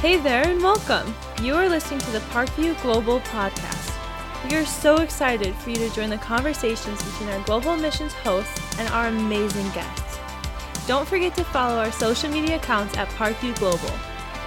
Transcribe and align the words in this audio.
Hey 0.00 0.16
there 0.16 0.48
and 0.48 0.62
welcome. 0.62 1.14
You 1.42 1.54
are 1.56 1.68
listening 1.68 2.00
to 2.00 2.10
the 2.10 2.20
Parkview 2.30 2.80
Global 2.80 3.20
Podcast. 3.20 3.94
We 4.48 4.56
are 4.56 4.64
so 4.64 4.96
excited 5.02 5.54
for 5.56 5.68
you 5.68 5.76
to 5.76 5.90
join 5.90 6.08
the 6.08 6.16
conversations 6.16 7.02
between 7.02 7.28
our 7.28 7.44
global 7.44 7.76
missions 7.76 8.14
hosts 8.14 8.78
and 8.78 8.88
our 8.94 9.08
amazing 9.08 9.68
guests. 9.72 10.18
Don't 10.86 11.06
forget 11.06 11.34
to 11.34 11.44
follow 11.44 11.76
our 11.76 11.92
social 11.92 12.30
media 12.30 12.56
accounts 12.56 12.96
at 12.96 13.08
Parkview 13.08 13.54
Global. 13.58 13.90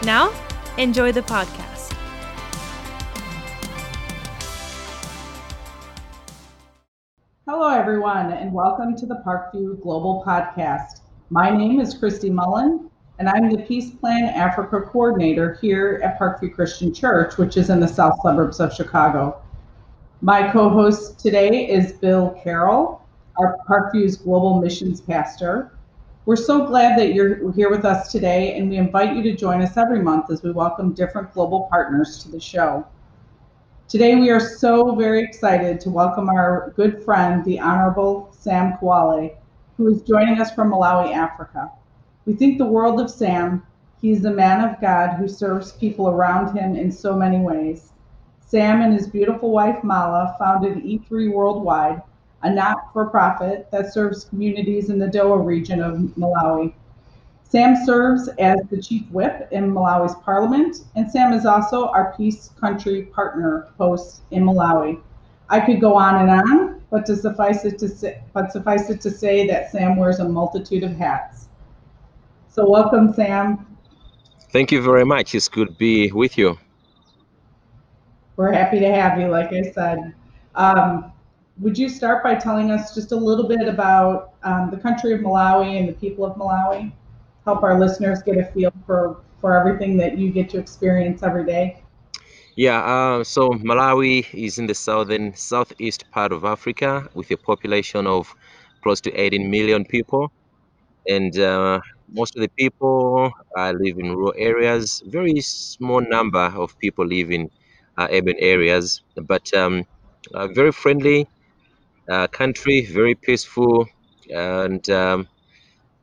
Now, 0.04 0.34
enjoy 0.80 1.12
the 1.12 1.22
podcast. 1.22 1.94
Hello, 7.48 7.68
everyone, 7.68 8.32
and 8.32 8.52
welcome 8.52 8.96
to 8.96 9.06
the 9.06 9.22
Parkview 9.24 9.80
Global 9.84 10.24
Podcast. 10.26 11.02
My 11.30 11.56
name 11.56 11.80
is 11.80 11.94
Christy 11.94 12.32
Mullen, 12.32 12.90
and 13.20 13.30
I'm 13.30 13.52
the 13.52 13.60
Peace 13.60 13.92
Plan 13.92 14.26
Africa 14.26 14.82
Coordinator 14.82 15.60
here 15.62 16.02
at 16.04 16.20
Parkview 16.20 16.54
Christian 16.54 16.92
Church, 16.92 17.38
which 17.38 17.58
is 17.58 17.70
in 17.70 17.80
the 17.80 17.88
south 17.88 18.20
suburbs 18.24 18.60
of 18.60 18.74
Chicago. 18.74 19.40
My 20.22 20.52
co 20.52 20.68
host 20.68 21.20
today 21.20 21.70
is 21.70 21.94
Bill 21.94 22.36
Carroll, 22.44 23.06
our 23.38 23.60
Parkview's 23.70 24.18
Global 24.18 24.60
Missions 24.60 25.00
Pastor. 25.00 25.78
We're 26.26 26.36
so 26.36 26.66
glad 26.66 26.98
that 26.98 27.14
you're 27.14 27.52
here 27.52 27.70
with 27.70 27.86
us 27.86 28.12
today, 28.12 28.58
and 28.58 28.68
we 28.68 28.78
invite 28.78 29.16
you 29.16 29.22
to 29.24 29.36
join 29.36 29.62
us 29.62 29.78
every 29.78 30.02
month 30.02 30.32
as 30.32 30.42
we 30.42 30.52
welcome 30.52 30.94
different 30.94 31.34
global 31.34 31.68
partners 31.70 32.24
to 32.24 32.32
the 32.32 32.40
show. 32.40 32.86
Today, 33.88 34.16
we 34.16 34.32
are 34.32 34.40
so 34.40 34.96
very 34.96 35.22
excited 35.22 35.80
to 35.82 35.92
welcome 35.92 36.30
our 36.30 36.74
good 36.76 37.04
friend, 37.04 37.46
the 37.46 37.60
Honorable 37.60 38.34
Sam 38.40 38.74
Kawale, 38.82 39.36
who 39.78 39.88
is 39.88 40.02
joining 40.02 40.42
us 40.42 40.52
from 40.52 40.72
Malawi, 40.72 41.14
Africa. 41.14 41.70
We 42.26 42.34
think 42.34 42.58
the 42.58 42.66
world 42.66 43.02
of 43.02 43.10
Sam. 43.10 43.66
He's 44.00 44.22
the 44.22 44.32
man 44.32 44.62
of 44.68 44.80
God 44.80 45.16
who 45.16 45.28
serves 45.28 45.74
people 45.74 46.08
around 46.08 46.56
him 46.58 46.76
in 46.76 46.90
so 46.90 47.18
many 47.18 47.40
ways. 47.40 47.92
Sam 48.40 48.82
and 48.82 48.94
his 48.94 49.08
beautiful 49.08 49.52
wife 49.52 49.84
Mala 49.84 50.36
founded 50.40 50.84
E3 50.84 51.34
Worldwide, 51.34 52.02
a 52.44 52.50
not 52.50 52.94
for 52.94 53.08
profit 53.08 53.68
that 53.72 53.92
serves 53.94 54.24
communities 54.24 54.90
in 54.90 55.00
the 55.00 55.08
Dowa 55.08 55.38
region 55.38 55.82
of 55.82 55.98
Malawi. 56.18 56.74
Sam 57.44 57.76
serves 57.86 58.30
as 58.40 58.60
the 58.70 58.82
chief 58.82 59.10
whip 59.12 59.50
in 59.52 59.74
Malawi's 59.74 60.16
parliament, 60.24 60.78
and 60.96 61.12
Sam 61.12 61.34
is 61.34 61.46
also 61.46 61.88
our 61.88 62.14
peace 62.16 62.52
country 62.60 63.04
partner 63.04 63.68
post 63.78 64.22
in 64.32 64.44
Malawi. 64.46 65.02
I 65.50 65.60
could 65.60 65.82
go 65.82 65.96
on 65.96 66.22
and 66.22 66.30
on, 66.30 66.82
but 66.90 67.06
suffice 67.06 67.66
it 67.66 67.78
to 67.80 67.90
say, 67.90 68.22
but 68.32 68.54
suffice 68.54 68.90
it 68.90 69.02
to 69.02 69.12
say 69.12 69.46
that 69.48 69.72
Sam 69.72 69.98
wears 69.98 70.20
a 70.20 70.30
multitude 70.30 70.84
of 70.84 70.96
hats. 70.96 71.50
So 72.54 72.70
welcome, 72.70 73.12
Sam. 73.12 73.66
Thank 74.52 74.72
you 74.72 74.80
very 74.80 75.04
much. 75.04 75.34
It's 75.34 75.48
good 75.48 75.70
to 75.70 75.74
be 75.74 76.12
with 76.12 76.38
you. 76.38 76.60
We're 78.36 78.52
happy 78.52 78.80
to 78.80 78.94
have 78.94 79.20
you, 79.20 79.28
like 79.28 79.52
I 79.52 79.64
said. 79.72 80.14
Um, 80.54 81.12
would 81.58 81.80
you 81.80 81.90
start 81.90 82.24
by 82.24 82.36
telling 82.36 82.70
us 82.70 82.94
just 82.94 83.12
a 83.12 83.16
little 83.16 83.48
bit 83.48 83.68
about 83.68 84.34
um, 84.44 84.70
the 84.70 84.78
country 84.78 85.14
of 85.14 85.22
Malawi 85.22 85.80
and 85.80 85.90
the 85.90 85.94
people 85.94 86.26
of 86.26 86.38
Malawi? 86.38 86.92
Help 87.44 87.64
our 87.64 87.80
listeners 87.80 88.22
get 88.22 88.38
a 88.38 88.46
feel 88.46 88.72
for, 88.86 89.18
for 89.42 89.58
everything 89.58 89.98
that 89.98 90.20
you 90.20 90.30
get 90.30 90.48
to 90.52 90.60
experience 90.60 91.24
every 91.24 91.48
day. 91.48 91.82
Yeah, 92.56 92.84
uh, 92.84 93.24
so 93.24 93.50
Malawi 93.50 94.32
is 94.32 94.60
in 94.60 94.68
the 94.68 94.76
southern, 94.76 95.34
southeast 95.34 96.06
part 96.12 96.32
of 96.32 96.46
Africa 96.46 97.10
with 97.16 97.32
a 97.32 97.38
population 97.38 98.06
of 98.06 98.32
close 98.84 99.02
to 99.02 99.12
18 99.12 99.50
million 99.50 99.86
people. 99.86 100.32
And 101.08 101.38
uh, 101.40 101.82
most 102.14 102.36
of 102.36 102.42
the 102.42 102.50
people 102.60 103.32
uh, 103.58 103.72
live 103.78 103.98
in 104.00 104.12
rural 104.16 104.34
areas. 104.38 105.04
Very 105.08 105.42
small 105.42 106.02
number 106.02 106.46
of 106.64 106.78
people 106.80 107.06
live 107.06 107.32
in 107.32 107.50
uh, 107.98 108.08
urban 108.12 108.36
areas, 108.40 109.02
but 109.16 109.54
um, 109.54 109.86
uh, 110.34 110.48
very 110.48 110.72
friendly 110.72 111.28
uh, 112.10 112.28
country, 112.28 112.86
very 112.86 113.16
peaceful, 113.16 113.88
and 114.34 114.90
um, 114.90 115.28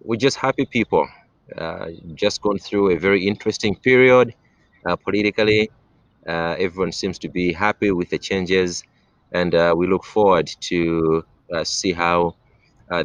we're 0.03 0.17
just 0.17 0.37
happy 0.37 0.67
people. 0.67 1.09
Uh, 1.57 1.89
just 2.15 2.43
gone 2.43 2.59
through 2.59 2.91
a 2.91 2.99
very 2.99 3.27
interesting 3.27 3.75
period 3.77 4.35
uh, 4.87 4.97
politically. 4.97 5.71
Everyone 6.27 6.93
seems 6.93 7.19
to 7.21 7.29
be 7.29 7.53
happy 7.53 7.91
with 7.91 8.11
the 8.11 8.19
changes, 8.19 8.85
and 9.33 9.53
we 9.79 9.87
look 9.89 10.05
forward 10.05 10.49
to 10.61 11.25
see 11.65 11.93
how 11.93 12.37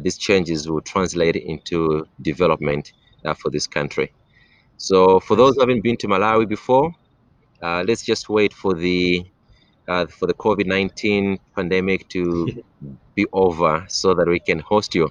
these 0.02 0.18
changes 0.18 0.68
will 0.68 0.80
translate 0.80 1.36
into 1.36 2.06
development 2.22 2.92
uh, 3.24 3.34
for 3.34 3.50
this 3.50 3.66
country. 3.66 4.12
So, 4.76 5.20
for 5.20 5.36
those 5.36 5.54
who 5.54 5.60
haven't 5.60 5.82
been 5.82 5.96
to 5.98 6.06
Malawi 6.06 6.48
before, 6.48 6.92
uh, 7.62 7.84
let's 7.86 8.04
just 8.04 8.28
wait 8.28 8.52
for 8.52 8.74
the 8.74 9.24
uh, 9.88 10.06
for 10.06 10.26
the 10.26 10.34
COVID 10.34 10.66
nineteen 10.66 11.38
pandemic 11.54 12.08
to 12.10 12.62
be 13.14 13.26
over, 13.32 13.84
so 13.88 14.14
that 14.14 14.28
we 14.28 14.40
can 14.40 14.58
host 14.58 14.94
you 14.94 15.10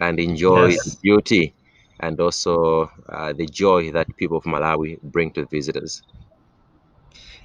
and 0.00 0.18
enjoy 0.18 0.70
the 0.72 0.96
beauty 1.02 1.54
and 2.00 2.18
also 2.20 2.90
uh, 3.08 3.32
the 3.32 3.46
joy 3.46 3.90
that 3.92 4.06
people 4.16 4.38
of 4.38 4.44
Malawi 4.44 5.00
bring 5.02 5.30
to 5.32 5.46
visitors. 5.46 6.02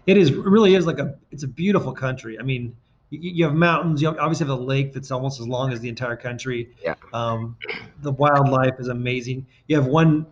It 0.07 0.17
is 0.17 0.29
it 0.29 0.37
really 0.37 0.75
is 0.75 0.85
like 0.85 0.99
a 0.99 1.15
it's 1.31 1.43
a 1.43 1.47
beautiful 1.47 1.93
country. 1.93 2.39
I 2.39 2.43
mean, 2.43 2.75
you, 3.09 3.19
you 3.19 3.43
have 3.45 3.53
mountains. 3.53 4.01
You 4.01 4.09
obviously 4.09 4.47
have 4.47 4.57
a 4.57 4.61
lake 4.61 4.93
that's 4.93 5.11
almost 5.11 5.39
as 5.39 5.47
long 5.47 5.71
as 5.71 5.79
the 5.79 5.89
entire 5.89 6.15
country. 6.15 6.69
Yeah. 6.83 6.95
Um, 7.13 7.57
the 8.01 8.11
wildlife 8.11 8.79
is 8.79 8.87
amazing. 8.87 9.45
You 9.67 9.75
have 9.77 9.87
one 9.87 10.25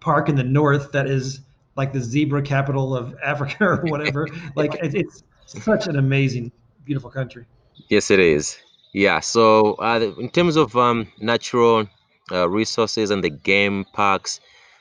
park 0.00 0.28
in 0.28 0.36
the 0.36 0.44
north 0.44 0.92
that 0.92 1.06
is 1.06 1.40
like 1.76 1.92
the 1.92 2.00
zebra 2.00 2.42
capital 2.42 2.94
of 2.94 3.14
Africa 3.24 3.64
or 3.64 3.82
whatever. 3.82 4.28
like 4.56 4.74
it, 4.74 4.94
it's 4.94 5.22
such 5.46 5.86
an 5.86 5.96
amazing, 5.96 6.52
beautiful 6.84 7.10
country. 7.10 7.46
Yes, 7.88 8.10
it 8.10 8.20
is. 8.20 8.58
Yeah. 8.92 9.20
So, 9.20 9.74
uh, 9.74 10.12
in 10.18 10.30
terms 10.30 10.56
of 10.56 10.76
um, 10.76 11.12
natural 11.20 11.86
uh, 12.32 12.48
resources 12.48 13.10
and 13.10 13.22
the 13.22 13.30
game 13.30 13.84
parks, 13.92 14.40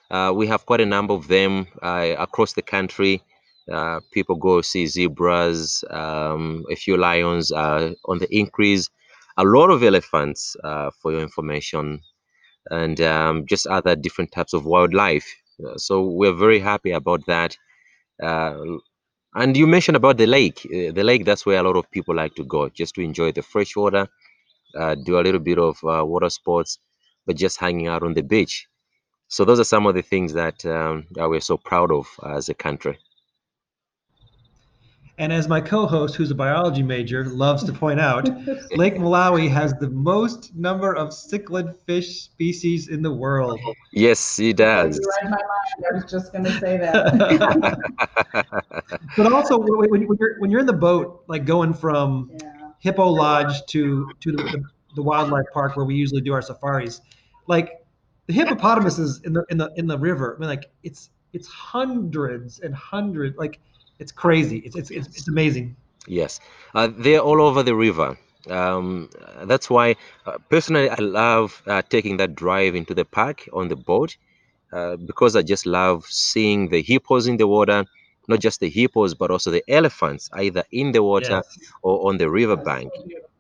uh, 0.09 0.31
we 0.35 0.47
have 0.47 0.65
quite 0.65 0.81
a 0.81 0.85
number 0.85 1.13
of 1.13 1.27
them 1.27 1.67
uh, 1.81 2.15
across 2.17 2.53
the 2.53 2.61
country. 2.61 3.21
Uh, 3.71 3.99
people 4.11 4.35
go 4.35 4.61
see 4.61 4.87
zebras, 4.87 5.83
um, 5.89 6.65
a 6.71 6.75
few 6.75 6.97
lions 6.97 7.51
uh, 7.51 7.93
on 8.05 8.19
the 8.19 8.27
increase, 8.35 8.89
a 9.37 9.43
lot 9.43 9.69
of 9.69 9.83
elephants, 9.83 10.55
uh, 10.63 10.89
for 11.01 11.11
your 11.11 11.21
information, 11.21 12.01
and 12.71 13.01
um, 13.01 13.45
just 13.45 13.67
other 13.67 13.95
different 13.95 14.31
types 14.31 14.53
of 14.53 14.65
wildlife. 14.65 15.27
Uh, 15.65 15.77
so, 15.77 16.01
we're 16.03 16.33
very 16.33 16.59
happy 16.59 16.91
about 16.91 17.25
that. 17.27 17.57
Uh, 18.23 18.57
and 19.35 19.57
you 19.57 19.67
mentioned 19.67 19.97
about 19.97 20.17
the 20.17 20.27
lake. 20.27 20.61
The 20.71 21.03
lake, 21.03 21.25
that's 21.25 21.45
where 21.45 21.59
a 21.59 21.63
lot 21.63 21.77
of 21.77 21.89
people 21.91 22.15
like 22.15 22.35
to 22.35 22.45
go 22.45 22.69
just 22.69 22.95
to 22.95 23.01
enjoy 23.01 23.31
the 23.33 23.43
fresh 23.43 23.75
water, 23.75 24.07
do 25.05 25.19
a 25.19 25.23
little 25.23 25.39
bit 25.41 25.59
of 25.59 25.77
water 25.83 26.29
sports, 26.29 26.79
but 27.27 27.35
just 27.37 27.59
hanging 27.59 27.87
out 27.87 28.03
on 28.03 28.13
the 28.13 28.23
beach. 28.23 28.67
So, 29.29 29.45
those 29.45 29.59
are 29.59 29.65
some 29.65 29.87
of 29.87 29.95
the 29.95 30.03
things 30.03 30.33
that, 30.33 30.65
um, 30.65 31.07
that 31.11 31.29
we're 31.29 31.41
so 31.41 31.57
proud 31.57 31.91
of 31.91 32.07
as 32.25 32.49
a 32.49 32.55
country. 32.55 32.99
And 35.19 35.33
as 35.33 35.47
my 35.47 35.59
co-host, 35.61 36.15
who's 36.15 36.29
a 36.29 36.35
biology 36.35 36.83
major, 36.83 37.25
loves 37.25 37.63
to 37.63 37.73
point 37.73 37.99
out, 37.99 38.29
Lake 38.75 38.95
Malawi 38.95 39.49
has 39.49 39.73
the 39.73 39.89
most 39.89 40.53
number 40.55 40.93
of 40.95 41.09
cichlid 41.09 41.75
fish 41.87 42.21
species 42.21 42.87
in 42.89 43.01
the 43.01 43.11
world. 43.11 43.59
Yes, 43.91 44.37
it 44.37 44.45
You 44.45 44.53
does. 44.53 44.99
read 45.23 45.31
my 45.31 45.37
mind. 45.37 45.85
I 45.91 45.95
was 45.95 46.11
just 46.11 46.31
going 46.31 46.43
to 46.43 46.51
say 46.59 46.77
that. 46.77 47.79
but 49.17 49.31
also 49.33 49.57
when, 49.57 49.89
when, 49.89 50.07
when 50.07 50.17
you're 50.19 50.39
when 50.39 50.51
you're 50.51 50.59
in 50.59 50.67
the 50.67 50.73
boat, 50.73 51.23
like 51.27 51.45
going 51.45 51.73
from 51.73 52.29
yeah. 52.39 52.71
Hippo 52.79 53.07
Lodge 53.07 53.65
to 53.67 54.11
to 54.19 54.31
the, 54.31 54.43
the, 54.43 54.63
the 54.95 55.01
wildlife 55.01 55.45
park 55.51 55.75
where 55.75 55.85
we 55.85 55.95
usually 55.95 56.21
do 56.21 56.33
our 56.33 56.41
safaris, 56.43 57.01
like 57.47 57.83
the 58.27 58.33
hippopotamuses 58.33 59.21
in 59.23 59.33
the 59.33 59.43
in 59.49 59.57
the 59.57 59.71
in 59.77 59.87
the 59.87 59.97
river. 59.97 60.35
I 60.35 60.39
mean, 60.39 60.49
like 60.49 60.69
it's 60.83 61.09
it's 61.33 61.47
hundreds 61.47 62.59
and 62.59 62.75
hundreds. 62.75 63.35
Like 63.37 63.59
it's 63.99 64.11
crazy. 64.11 64.57
It's 64.59 64.75
it's 64.75 64.91
it's, 64.91 65.07
it's 65.07 65.27
amazing. 65.27 65.75
Yes, 66.07 66.39
uh, 66.73 66.89
they're 66.97 67.19
all 67.21 67.41
over 67.41 67.63
the 67.63 67.75
river. 67.75 68.17
Um, 68.49 69.09
that's 69.43 69.69
why, 69.69 69.95
uh, 70.25 70.37
personally, 70.49 70.89
I 70.89 70.95
love 70.99 71.61
uh, 71.67 71.81
taking 71.89 72.17
that 72.17 72.35
drive 72.35 72.75
into 72.75 72.93
the 72.93 73.05
park 73.05 73.47
on 73.53 73.67
the 73.67 73.75
boat 73.75 74.15
uh, 74.71 74.95
because 74.97 75.35
I 75.35 75.41
just 75.43 75.65
love 75.65 76.05
seeing 76.05 76.69
the 76.69 76.81
hippos 76.81 77.27
in 77.27 77.37
the 77.37 77.47
water. 77.47 77.85
Not 78.27 78.39
just 78.39 78.59
the 78.59 78.69
hippos, 78.69 79.13
but 79.15 79.31
also 79.31 79.51
the 79.51 79.63
elephants, 79.69 80.29
either 80.33 80.63
in 80.71 80.91
the 80.91 81.03
water 81.03 81.43
Yes. 81.43 81.73
or 81.81 82.09
on 82.09 82.17
the 82.17 82.29
riverbank. 82.29 82.93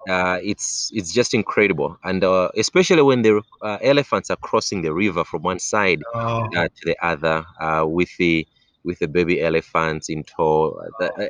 Uh, 0.07 0.39
it's 0.43 0.89
it's 0.93 1.13
just 1.13 1.33
incredible, 1.33 1.97
and 2.03 2.23
uh, 2.23 2.49
especially 2.57 3.01
when 3.01 3.21
the 3.21 3.41
uh, 3.61 3.77
elephants 3.81 4.29
are 4.29 4.37
crossing 4.37 4.81
the 4.81 4.93
river 4.93 5.23
from 5.23 5.41
one 5.43 5.59
side 5.59 6.03
Oh, 6.13 6.49
uh, 6.55 6.63
to 6.75 6.81
the 6.85 6.95
other 7.05 7.45
uh, 7.59 7.85
with 7.87 8.09
the 8.17 8.47
with 8.87 8.97
the 8.99 9.07
baby 9.07 9.41
elephants 9.41 10.09
in 10.09 10.23
tow. 10.23 10.71
Uh, 10.71 11.09
the- 11.17 11.29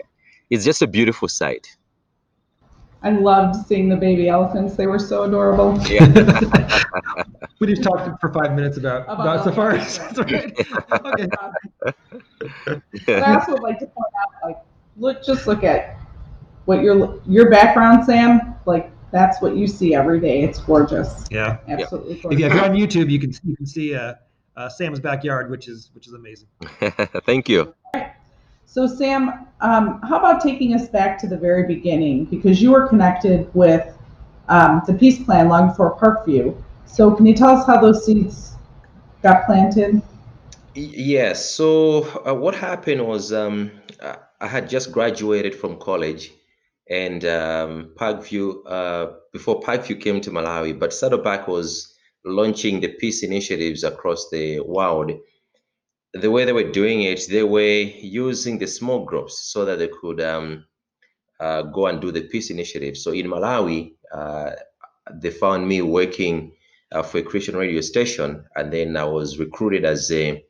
it's 0.49 0.63
just 0.63 0.81
a 0.81 0.87
beautiful 0.87 1.27
sight. 1.27 1.67
I 3.03 3.11
loved 3.11 3.67
seeing 3.67 3.89
the 3.89 3.95
baby 3.97 4.27
elephants. 4.29 4.75
They 4.75 4.87
were 4.87 4.97
so 4.99 5.23
adorable. 5.23 5.77
Yeah. 5.89 6.07
we 7.59 7.67
just 7.67 7.83
talked 7.83 8.09
for 8.21 8.31
five 8.33 8.55
minutes 8.55 8.77
about 8.77 9.03
About 9.03 9.19
about 9.19 9.43
safaris. 9.43 9.99
elephants, 10.17 10.17
That's 10.17 10.31
right. 10.31 10.57
okay. 11.05 11.27
but 13.05 13.23
I 13.23 13.35
also 13.35 13.51
would 13.53 13.61
like 13.61 13.79
to 13.79 13.85
point 13.87 14.13
out, 14.21 14.49
like, 14.49 14.57
look, 14.97 15.23
just 15.23 15.45
look 15.47 15.63
at 15.63 15.97
what 16.65 16.81
your 16.81 17.19
your 17.27 17.49
background, 17.51 18.03
Sam. 18.05 18.55
Like, 18.65 18.91
that's 19.11 19.41
what 19.41 19.55
you 19.55 19.67
see 19.67 19.93
every 19.93 20.19
day. 20.19 20.41
It's 20.41 20.59
gorgeous, 20.59 21.25
Yeah. 21.31 21.57
absolutely 21.67 22.15
If, 22.15 22.21
gorgeous. 22.23 22.39
you, 22.39 22.45
if 22.47 22.53
you're 22.53 22.63
on 22.65 22.71
YouTube, 22.71 23.09
you 23.11 23.19
can 23.19 23.31
you 23.43 23.55
can 23.55 23.65
see 23.65 23.93
uh, 23.95 24.15
uh, 24.57 24.67
Sam's 24.67 24.99
backyard, 24.99 25.49
which 25.49 25.67
is 25.67 25.91
which 25.93 26.07
is 26.07 26.13
amazing. 26.13 26.49
Thank 27.25 27.47
you. 27.47 27.73
So, 28.65 28.85
Sam, 28.85 29.47
um, 29.61 30.01
how 30.01 30.17
about 30.19 30.41
taking 30.41 30.73
us 30.73 30.89
back 30.89 31.17
to 31.19 31.27
the 31.27 31.37
very 31.37 31.65
beginning? 31.65 32.25
Because 32.25 32.61
you 32.61 32.71
were 32.71 32.87
connected 32.87 33.49
with 33.53 33.97
um, 34.49 34.81
the 34.85 34.93
peace 34.93 35.23
plan 35.23 35.47
long 35.47 35.69
before 35.69 35.97
Parkview. 35.97 36.61
So, 36.85 37.11
can 37.15 37.25
you 37.25 37.33
tell 37.33 37.51
us 37.51 37.65
how 37.65 37.79
those 37.79 38.05
seeds 38.05 38.55
got 39.23 39.45
planted? 39.45 40.01
Y- 40.75 40.93
Yes. 40.95 41.49
So 41.51 42.03
uh, 42.27 42.33
what 42.33 42.55
happened 42.55 43.07
was 43.07 43.31
um, 43.31 43.71
I 44.01 44.17
I 44.39 44.47
had 44.47 44.69
just 44.69 44.91
graduated 44.91 45.55
from 45.55 45.79
college, 45.79 46.31
and 46.89 47.23
um, 47.25 47.93
Parkview 47.95 48.55
uh, 48.67 49.13
before 49.33 49.61
Parkview 49.61 49.99
came 49.99 50.21
to 50.21 50.29
Malawi, 50.31 50.77
but 50.77 50.93
Saddleback 50.93 51.47
was 51.47 51.96
launching 52.27 52.81
the 52.81 52.89
peace 52.89 53.23
initiatives 53.23 53.83
across 53.83 54.29
the 54.29 54.59
world. 54.61 55.11
The 56.13 56.31
way 56.31 56.45
they 56.45 56.53
were 56.53 56.71
doing 56.71 57.03
it, 57.03 57.21
they 57.29 57.43
were 57.43 57.81
using 58.01 58.57
the 58.57 58.67
small 58.67 59.05
groups 59.05 59.39
so 59.39 59.65
that 59.65 59.79
they 59.79 59.89
could 59.89 60.21
um, 60.21 60.65
uh, 61.39 61.63
go 61.63 61.87
and 61.87 62.01
do 62.01 62.11
the 62.11 62.21
peace 62.23 62.49
initiative. 62.49 62.97
So 62.97 63.11
in 63.11 63.27
Malawi, 63.27 63.93
uh, 64.13 64.51
they 65.13 65.31
found 65.31 65.67
me 65.67 65.81
working 65.81 66.53
uh, 66.91 67.03
for 67.03 67.19
a 67.19 67.23
Christian 67.23 67.55
radio 67.55 67.81
station, 67.81 68.45
and 68.55 68.71
then 68.73 68.97
I 68.97 69.05
was 69.05 69.39
recruited 69.39 69.85
as 69.85 70.11
a 70.11 70.43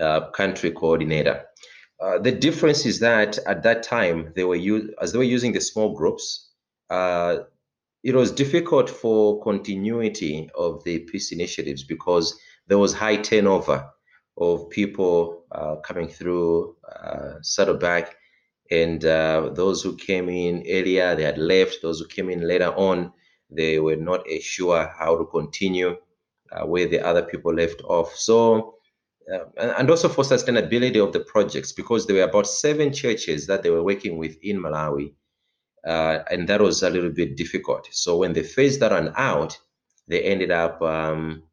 uh, 0.00 0.30
country 0.30 0.70
coordinator. 0.72 1.44
Uh, 2.00 2.18
the 2.18 2.32
difference 2.32 2.86
is 2.86 3.00
that 3.00 3.38
at 3.46 3.62
that 3.62 3.82
time 3.82 4.32
they 4.34 4.44
were 4.44 4.56
u- 4.56 4.94
as 5.00 5.12
they 5.12 5.18
were 5.18 5.24
using 5.24 5.52
the 5.52 5.60
small 5.60 5.94
groups. 5.94 6.50
It 8.02 8.14
was 8.14 8.32
difficult 8.32 8.90
for 8.90 9.42
continuity 9.42 10.50
of 10.56 10.82
the 10.84 11.00
peace 11.00 11.32
initiatives 11.32 11.84
because 11.84 12.38
there 12.66 12.78
was 12.78 12.92
high 12.92 13.16
turnover 13.16 13.88
of 14.38 14.70
people 14.70 15.44
uh, 15.52 15.76
coming 15.76 16.08
through 16.08 16.76
uh, 16.90 17.34
Saddleback, 17.42 18.14
and 18.70 19.04
uh, 19.04 19.50
those 19.54 19.82
who 19.82 19.96
came 19.96 20.28
in 20.28 20.64
earlier 20.68 21.14
they 21.14 21.24
had 21.24 21.38
left. 21.38 21.82
Those 21.82 22.00
who 22.00 22.06
came 22.06 22.30
in 22.30 22.46
later 22.46 22.72
on 22.74 23.12
they 23.50 23.78
were 23.78 23.96
not 23.96 24.24
sure 24.40 24.90
how 24.98 25.16
to 25.18 25.26
continue 25.26 25.96
uh, 26.50 26.66
where 26.66 26.88
the 26.88 27.04
other 27.06 27.22
people 27.22 27.54
left 27.54 27.82
off. 27.82 28.14
So 28.16 28.76
uh, 29.32 29.44
and 29.56 29.90
also 29.90 30.08
for 30.08 30.24
sustainability 30.24 31.02
of 31.02 31.12
the 31.12 31.20
projects 31.20 31.72
because 31.72 32.06
there 32.06 32.16
were 32.16 32.22
about 32.22 32.46
seven 32.46 32.92
churches 32.92 33.46
that 33.46 33.62
they 33.62 33.70
were 33.70 33.84
working 33.84 34.18
with 34.18 34.36
in 34.42 34.58
Malawi, 34.60 35.14
uh, 35.86 36.20
and 36.30 36.48
that 36.48 36.60
was 36.60 36.82
a 36.82 36.90
little 36.90 37.10
bit 37.10 37.36
difficult. 37.36 37.88
So 37.92 38.16
when 38.18 38.32
they 38.32 38.42
phased 38.42 38.80
that 38.80 38.92
one 38.92 39.12
out, 39.16 39.58
they 40.08 40.22
ended 40.22 40.50
up 40.50 40.80
um, 40.82 41.44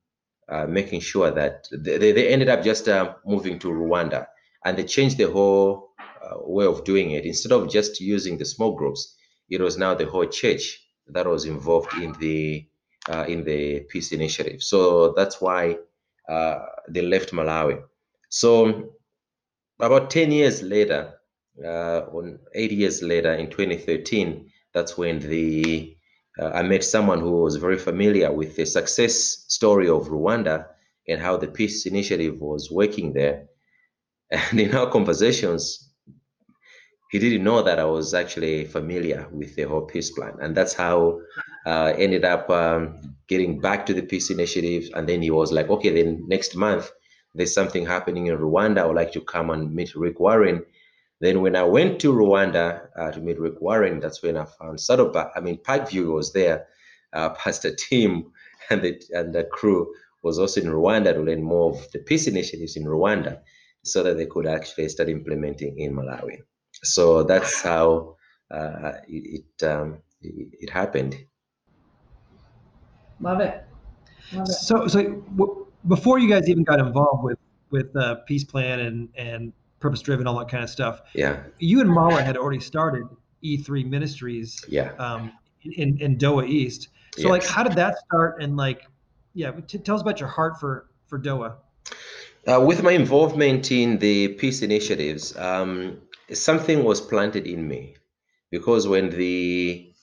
uh, 0.50 0.66
making 0.68 1.02
sure 1.02 1.32
that 1.32 1.68
they, 1.72 2.12
they 2.12 2.30
ended 2.30 2.50
up 2.50 2.64
just 2.64 2.88
uh, 2.88 3.14
moving 3.26 3.60
to 3.60 3.70
Rwanda, 3.70 4.28
and 4.66 4.78
they 4.78 4.84
changed 4.84 5.18
the 5.18 5.30
whole 5.32 5.92
uh, 6.00 6.38
way 6.42 6.66
of 6.66 6.84
doing 6.84 7.12
it. 7.12 7.26
Instead 7.26 7.52
of 7.52 7.70
just 7.70 8.02
using 8.02 8.38
the 8.38 8.46
small 8.46 8.76
groups, 8.76 9.16
it 9.50 9.62
was 9.62 9.78
now 9.78 9.94
the 9.96 10.06
whole 10.06 10.26
church 10.28 10.80
that 11.08 11.28
was 11.28 11.46
involved 11.46 11.94
in 11.96 12.14
the 12.20 12.68
uh, 13.10 13.26
in 13.28 13.44
the 13.44 13.82
peace 13.90 14.12
initiative. 14.12 14.62
So 14.62 15.14
that's 15.14 15.42
why 15.42 15.78
uh, 16.28 16.60
they 16.90 17.02
left 17.02 17.32
Malawi. 17.32 17.82
So 18.30 18.92
about 19.80 20.10
10 20.10 20.32
years 20.32 20.62
later, 20.64 21.19
uh, 21.66 22.00
or 22.12 22.40
eight 22.54 22.72
years 22.72 23.02
later, 23.02 23.34
in 23.34 23.50
2013, 23.50 24.50
that's 24.74 24.98
when 24.98 25.20
the 25.20 25.96
uh, 26.40 26.52
I 26.52 26.64
met 26.64 26.84
someone 26.84 27.20
who 27.20 27.32
was 27.32 27.58
very 27.58 27.78
familiar 27.78 28.32
with 28.32 28.56
the 28.56 28.66
success 28.66 29.46
story 29.48 29.90
of 29.90 30.08
Rwanda 30.08 30.68
and 31.08 31.20
how 31.20 31.38
the 31.38 31.48
peace 31.48 31.86
initiative 31.86 32.40
was 32.40 32.72
working 32.72 33.14
there. 33.14 33.48
And 34.32 34.60
in 34.60 34.76
our 34.76 34.90
conversations, 34.92 35.90
he 37.10 37.18
didn't 37.18 37.44
know 37.44 37.64
that 37.64 37.80
I 37.80 37.86
was 37.86 38.14
actually 38.14 38.66
familiar 38.66 39.28
with 39.32 39.56
the 39.56 39.64
whole 39.64 39.82
peace 39.82 40.12
plan, 40.12 40.36
and 40.40 40.56
that's 40.56 40.74
how 40.74 41.20
uh, 41.66 41.94
ended 41.98 42.24
up 42.24 42.48
um, 42.52 43.16
getting 43.28 43.60
back 43.60 43.88
to 43.88 43.94
the 43.96 44.04
peace 44.04 44.30
initiative. 44.30 44.92
And 44.94 45.10
then 45.10 45.24
he 45.24 45.32
was 45.32 45.52
like, 45.52 45.70
"Okay, 45.70 45.90
then 45.90 46.24
next 46.28 46.56
month 46.56 46.92
there's 47.34 47.54
something 47.54 47.86
happening 47.86 48.28
in 48.28 48.38
Rwanda. 48.38 48.80
I 48.82 48.86
would 48.86 48.96
like 48.96 49.12
to 49.14 49.22
come 49.22 49.50
and 49.50 49.74
meet 49.74 49.96
Rick 49.96 50.20
Warren." 50.20 50.64
Then 51.22 51.42
when 51.42 51.56
I 51.56 51.64
went 51.64 52.00
to 52.02 52.14
Rwanda 52.14 52.88
uh, 52.98 53.12
to 53.12 53.20
meet 53.20 53.40
Rick 53.40 53.60
Warren, 53.60 54.00
that's 54.00 54.24
when 54.24 54.38
I 54.38 54.46
found 54.46 54.80
Saddleback. 54.80 55.32
I 55.36 55.42
mean, 55.42 55.58
Parkview 55.58 56.14
was 56.14 56.32
there. 56.34 56.68
Uh, 57.12 57.30
Pastor 57.44 57.76
Tim 57.76 58.32
and 58.70 58.82
the 58.82 59.02
and 59.12 59.34
the 59.34 59.44
crew 59.44 59.94
was 60.24 60.40
also 60.40 60.62
in 60.62 60.68
Rwanda 60.68 61.14
to 61.14 61.22
learn 61.22 61.44
more 61.44 61.72
of 61.72 61.92
the 61.92 62.00
peace 62.00 62.28
initiatives 62.28 62.76
in 62.76 62.84
Rwanda, 62.84 63.40
so 63.84 64.04
that 64.04 64.18
they 64.18 64.26
could 64.26 64.48
actually 64.48 64.90
start 64.90 65.10
implementing 65.10 65.80
in 65.80 65.96
Malawi. 65.96 66.40
So 66.84 67.24
that's 67.24 67.62
how 67.62 68.16
uh, 68.52 68.94
it 69.08 69.44
it, 69.60 69.66
um, 69.66 70.00
it 70.22 70.48
it 70.60 70.70
happened. 70.70 71.18
Love 73.20 73.42
it. 73.42 73.64
Love 74.32 74.48
it. 74.48 74.54
So, 74.54 74.88
so 74.88 75.04
w- 75.36 75.66
before 75.88 76.20
you 76.20 76.30
guys 76.30 76.48
even 76.48 76.64
got 76.64 76.80
involved 76.80 77.24
with 77.24 77.40
with 77.72 77.96
uh, 77.96 78.16
Peace 78.28 78.44
Plan 78.44 78.80
and 78.80 79.10
and 79.16 79.54
Purpose 79.80 80.02
Driven, 80.02 80.28
all 80.28 80.38
that 80.40 80.50
kind 80.50 80.64
of 80.64 80.70
stuff, 80.70 81.02
Yeah, 81.14 81.44
you 81.60 81.82
and 81.82 81.90
Mala 81.90 82.22
had 82.22 82.38
already 82.38 82.60
started 82.60 83.06
E3 83.44 83.86
Ministries 83.86 84.64
yeah. 84.68 84.92
um, 85.00 85.32
in 85.64 85.98
in 86.02 86.18
Dowa 86.18 86.48
East. 86.48 86.90
So, 87.18 87.28
like, 87.30 87.46
how 87.46 87.64
did 87.64 87.74
that 87.74 87.98
start? 88.06 88.42
And 88.42 88.56
like, 88.56 88.88
yeah, 89.34 89.52
t- 89.68 89.78
tell 89.80 89.96
us 89.96 90.02
about 90.02 90.20
your 90.20 90.30
heart 90.30 90.60
for 90.60 90.90
for 91.08 91.20
Dowa. 91.20 91.56
Uh, 92.48 92.64
with 92.66 92.82
my 92.84 92.92
involvement 92.92 93.72
in 93.72 93.98
the 94.00 94.30
peace 94.30 94.62
initiatives, 94.62 95.36
um, 95.38 96.00
something 96.32 96.84
was 96.84 97.02
planted 97.02 97.46
in 97.46 97.68
me 97.68 97.96
because 98.52 98.88
when 98.88 99.10
the 99.10 99.94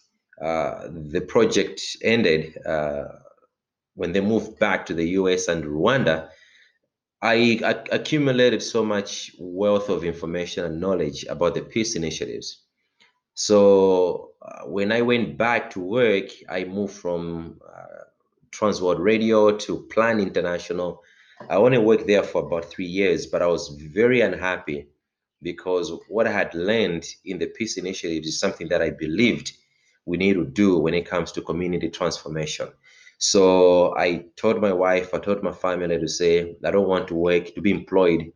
uh, 0.43 0.89
the 0.91 1.23
project 1.23 1.81
ended, 2.03 2.59
uh, 2.67 3.05
when 3.95 4.13
they 4.13 4.21
moved 4.21 4.59
back 4.59 4.85
to 4.87 4.95
the 4.95 5.09
U.S. 5.21 5.49
and 5.49 5.65
Rwanda, 5.65 6.29
I 7.23 7.35
ac- 7.35 7.89
accumulated 7.93 8.63
so 8.63 8.85
much 8.85 9.33
wealth 9.39 9.89
of 9.89 10.05
information 10.05 10.65
and 10.65 10.81
knowledge 10.81 11.25
about 11.29 11.55
the 11.55 11.63
peace 11.63 11.97
initiatives. 11.97 12.63
So 13.35 14.33
uh, 14.43 14.65
when 14.67 14.93
I 14.93 15.03
went 15.03 15.37
back 15.37 15.71
to 15.71 15.81
work, 15.81 16.31
I 16.49 16.65
moved 16.65 16.95
from 16.95 17.61
uh, 17.67 18.05
Transworld 18.51 18.99
Radio 19.01 19.57
to 19.57 19.87
Plan 19.93 20.21
International. 20.21 21.03
I 21.51 21.57
only 21.57 21.79
worked 21.79 22.07
there 22.07 22.23
for 22.23 22.47
about 22.47 22.67
three 22.67 22.87
years, 22.87 23.27
but 23.27 23.43
I 23.43 23.47
was 23.47 23.69
very 23.69 24.21
unhappy 24.23 24.89
because 25.43 25.93
what 26.09 26.27
I 26.27 26.33
had 26.33 26.55
learned 26.55 27.07
in 27.25 27.39
the 27.39 27.47
peace 27.47 27.77
initiatives 27.77 28.27
is 28.29 28.41
something 28.41 28.69
that 28.69 28.83
I 28.83 28.91
believed 28.91 29.53
we 30.07 30.17
need 30.17 30.35
to 30.35 30.45
do 30.47 30.79
when 30.79 30.95
it 30.95 31.09
comes 31.09 31.33
to 31.33 31.43
community 31.43 31.89
transformation. 31.91 32.69
So 33.19 33.97
I 33.97 34.27
told 34.37 34.61
my 34.61 34.73
wife, 34.73 35.15
I 35.15 35.19
told 35.19 35.43
my 35.43 35.53
family 35.53 35.99
to 35.99 36.09
say, 36.09 36.57
I 36.65 36.71
don't 36.71 36.89
want 36.89 37.09
to 37.09 37.15
work 37.15 37.55
to 37.55 37.61
be 37.61 37.71
employed 37.71 38.33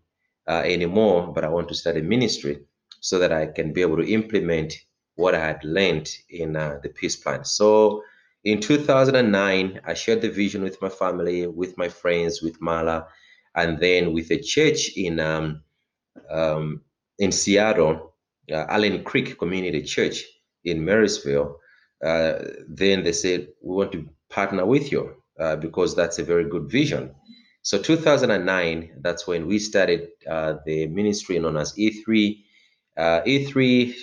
uh, 0.48 0.62
anymore, 0.64 1.32
but 1.34 1.44
I 1.44 1.48
want 1.48 1.68
to 1.68 1.74
start 1.74 1.96
a 1.96 2.02
ministry 2.02 2.60
so 3.00 3.18
that 3.18 3.32
I 3.32 3.46
can 3.46 3.72
be 3.72 3.82
able 3.82 3.96
to 3.98 4.12
implement 4.12 4.74
what 5.16 5.34
I 5.34 5.40
had 5.40 5.62
learned 5.64 6.08
in 6.30 6.56
uh, 6.56 6.78
the 6.82 6.88
peace 6.88 7.16
plan. 7.16 7.44
So 7.44 8.02
in 8.44 8.60
2009, 8.60 9.80
I 9.84 9.94
shared 9.94 10.22
the 10.22 10.30
vision 10.30 10.62
with 10.62 10.80
my 10.80 10.88
family, 10.88 11.46
with 11.46 11.76
my 11.76 11.88
friends, 11.88 12.40
with 12.42 12.60
Mala, 12.60 13.06
and 13.54 13.78
then 13.78 14.14
with 14.14 14.30
a 14.30 14.38
church 14.40 14.96
in 14.96 15.20
um, 15.20 15.62
um, 16.30 16.82
in 17.18 17.32
Seattle, 17.32 18.14
uh, 18.50 18.64
Allen 18.68 19.04
Creek 19.04 19.38
Community 19.38 19.82
Church 19.82 20.24
in 20.64 20.82
Marysville. 20.84 21.58
Uh, 22.02 22.38
then 22.66 23.02
they 23.02 23.12
said 23.12 23.48
we 23.62 23.74
want 23.76 23.92
to 23.92 24.08
partner 24.30 24.64
with 24.64 24.90
you 24.90 25.16
uh, 25.38 25.56
because 25.56 25.94
that's 25.94 26.18
a 26.18 26.24
very 26.24 26.48
good 26.48 26.70
vision. 26.70 27.14
So 27.62 27.78
2009, 27.78 29.00
that's 29.02 29.26
when 29.26 29.46
we 29.46 29.58
started 29.58 30.08
uh, 30.28 30.54
the 30.64 30.86
ministry 30.86 31.38
known 31.38 31.58
as 31.58 31.74
E3. 31.74 32.42
Uh, 32.96 33.20
E3 33.26 33.94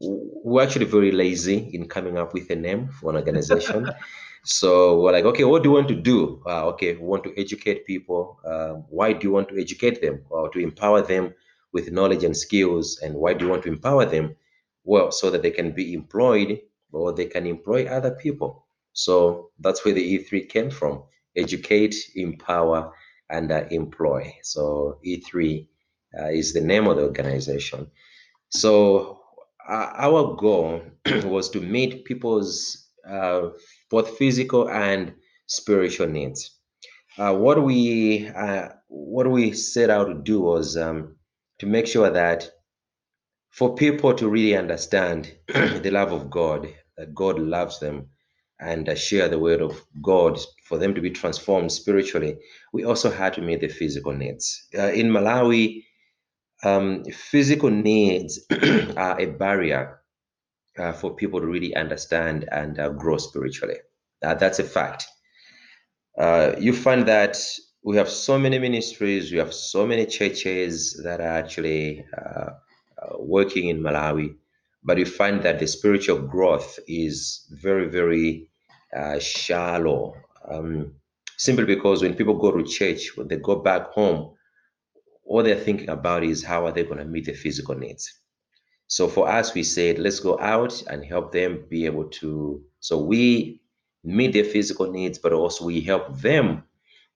we're 0.00 0.62
actually 0.62 0.84
very 0.84 1.12
lazy 1.12 1.70
in 1.72 1.88
coming 1.88 2.18
up 2.18 2.34
with 2.34 2.50
a 2.50 2.56
name 2.56 2.88
for 2.88 3.10
an 3.10 3.16
organization. 3.16 3.90
so 4.44 5.00
we're 5.00 5.12
like, 5.12 5.24
okay, 5.24 5.44
what 5.44 5.62
do 5.62 5.70
you 5.70 5.74
want 5.74 5.88
to 5.88 5.94
do? 5.94 6.42
Uh, 6.46 6.66
okay, 6.66 6.94
we 6.94 7.06
want 7.06 7.24
to 7.24 7.40
educate 7.40 7.86
people. 7.86 8.38
Uh, 8.44 8.74
why 8.90 9.12
do 9.12 9.26
you 9.26 9.32
want 9.32 9.48
to 9.48 9.60
educate 9.60 10.00
them 10.02 10.22
or 10.30 10.48
to 10.50 10.58
empower 10.58 11.02
them 11.02 11.32
with 11.72 11.92
knowledge 11.92 12.24
and 12.24 12.36
skills? 12.36 12.98
And 13.02 13.14
why 13.14 13.34
do 13.34 13.44
you 13.44 13.50
want 13.50 13.62
to 13.64 13.68
empower 13.68 14.04
them? 14.04 14.36
Well, 14.84 15.12
so 15.12 15.30
that 15.30 15.42
they 15.42 15.50
can 15.50 15.72
be 15.72 15.94
employed 15.94 16.60
or 16.92 17.12
they 17.12 17.26
can 17.26 17.46
employ 17.46 17.86
other 17.86 18.12
people. 18.12 18.63
So 18.94 19.50
that's 19.60 19.84
where 19.84 19.94
the 19.94 20.18
E3 20.18 20.48
came 20.48 20.70
from 20.70 21.04
educate, 21.36 21.96
empower, 22.14 22.92
and 23.30 23.50
uh, 23.52 23.64
employ. 23.70 24.34
So 24.42 24.98
E3 25.06 25.66
uh, 26.18 26.28
is 26.28 26.52
the 26.52 26.60
name 26.60 26.86
of 26.86 26.96
the 26.96 27.02
organization. 27.04 27.88
So 28.50 29.20
uh, 29.68 29.90
our 29.96 30.36
goal 30.36 30.82
was 31.24 31.50
to 31.50 31.60
meet 31.60 32.04
people's 32.04 32.88
uh, 33.08 33.50
both 33.90 34.16
physical 34.18 34.70
and 34.70 35.14
spiritual 35.46 36.08
needs. 36.08 36.52
Uh, 37.18 37.34
what 37.34 37.62
we 37.62 38.28
uh, 38.28 38.68
what 38.88 39.30
we 39.30 39.52
set 39.52 39.90
out 39.90 40.06
to 40.06 40.14
do 40.14 40.40
was 40.40 40.76
um, 40.76 41.16
to 41.60 41.66
make 41.66 41.86
sure 41.86 42.10
that 42.10 42.50
for 43.50 43.74
people 43.76 44.14
to 44.14 44.28
really 44.28 44.56
understand 44.56 45.32
the 45.48 45.90
love 45.92 46.12
of 46.12 46.30
God, 46.30 46.68
that 46.96 47.14
God 47.14 47.38
loves 47.38 47.80
them, 47.80 48.08
and 48.60 48.88
uh, 48.88 48.94
share 48.94 49.28
the 49.28 49.38
word 49.38 49.60
of 49.60 49.82
God 50.02 50.38
for 50.64 50.78
them 50.78 50.94
to 50.94 51.00
be 51.00 51.10
transformed 51.10 51.72
spiritually, 51.72 52.38
we 52.72 52.84
also 52.84 53.10
had 53.10 53.34
to 53.34 53.42
meet 53.42 53.60
the 53.60 53.68
physical 53.68 54.12
needs. 54.12 54.66
Uh, 54.76 54.92
in 54.92 55.08
Malawi, 55.10 55.84
um, 56.62 57.04
physical 57.04 57.70
needs 57.70 58.40
are 58.96 59.20
a 59.20 59.26
barrier 59.26 60.00
uh, 60.78 60.92
for 60.92 61.14
people 61.14 61.40
to 61.40 61.46
really 61.46 61.74
understand 61.74 62.48
and 62.50 62.78
uh, 62.78 62.88
grow 62.90 63.16
spiritually. 63.16 63.76
Uh, 64.22 64.34
that's 64.34 64.58
a 64.58 64.64
fact. 64.64 65.06
Uh, 66.18 66.52
you 66.58 66.72
find 66.72 67.06
that 67.06 67.36
we 67.82 67.96
have 67.96 68.08
so 68.08 68.38
many 68.38 68.58
ministries, 68.58 69.30
we 69.30 69.38
have 69.38 69.52
so 69.52 69.86
many 69.86 70.06
churches 70.06 71.00
that 71.04 71.20
are 71.20 71.36
actually 71.36 72.04
working 73.18 73.68
in 73.68 73.80
Malawi, 73.80 74.34
but 74.84 74.98
you 74.98 75.06
find 75.06 75.42
that 75.42 75.58
the 75.58 75.66
spiritual 75.66 76.20
growth 76.20 76.78
is 76.86 77.46
very, 77.50 77.88
very 77.88 78.50
shallow. 79.18 80.14
Um, 80.48 80.94
simply 81.36 81.64
because 81.64 82.02
when 82.02 82.14
people 82.14 82.38
go 82.38 82.52
to 82.52 82.62
church, 82.64 83.16
when 83.16 83.28
they 83.28 83.36
go 83.36 83.56
back 83.56 83.88
home, 83.88 84.34
all 85.24 85.42
they're 85.42 85.56
thinking 85.56 85.88
about 85.88 86.22
is 86.22 86.44
how 86.44 86.66
are 86.66 86.72
they 86.72 86.84
going 86.84 86.98
to 86.98 87.04
meet 87.04 87.24
the 87.24 87.32
physical 87.32 87.74
needs. 87.74 88.20
So 88.86 89.08
for 89.08 89.28
us, 89.28 89.54
we 89.54 89.62
said, 89.62 89.98
let's 89.98 90.20
go 90.20 90.38
out 90.38 90.82
and 90.88 91.04
help 91.04 91.32
them 91.32 91.64
be 91.68 91.86
able 91.86 92.04
to. 92.20 92.62
So 92.80 93.02
we 93.02 93.62
meet 94.04 94.34
their 94.34 94.44
physical 94.44 94.92
needs, 94.92 95.18
but 95.18 95.32
also 95.32 95.64
we 95.64 95.80
help 95.80 96.20
them 96.20 96.62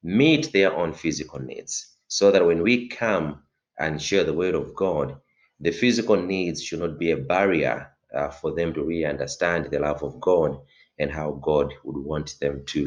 meet 0.02 0.52
their 0.52 0.74
own 0.74 0.94
physical 0.94 1.38
needs. 1.38 1.96
So 2.08 2.30
that 2.30 2.46
when 2.46 2.62
we 2.62 2.88
come 2.88 3.42
and 3.78 4.00
share 4.00 4.24
the 4.24 4.32
word 4.32 4.54
of 4.54 4.74
God, 4.74 5.16
the 5.60 5.70
physical 5.70 6.16
needs 6.16 6.62
should 6.62 6.80
not 6.80 6.98
be 6.98 7.10
a 7.10 7.16
barrier 7.16 7.92
uh, 8.14 8.28
for 8.28 8.54
them 8.54 8.72
to 8.74 8.82
really 8.82 9.04
understand 9.04 9.66
the 9.70 9.78
love 9.78 10.02
of 10.02 10.20
God 10.20 10.58
and 10.98 11.10
how 11.10 11.32
God 11.42 11.72
would 11.84 11.96
want 11.96 12.38
them 12.40 12.64
to 12.66 12.86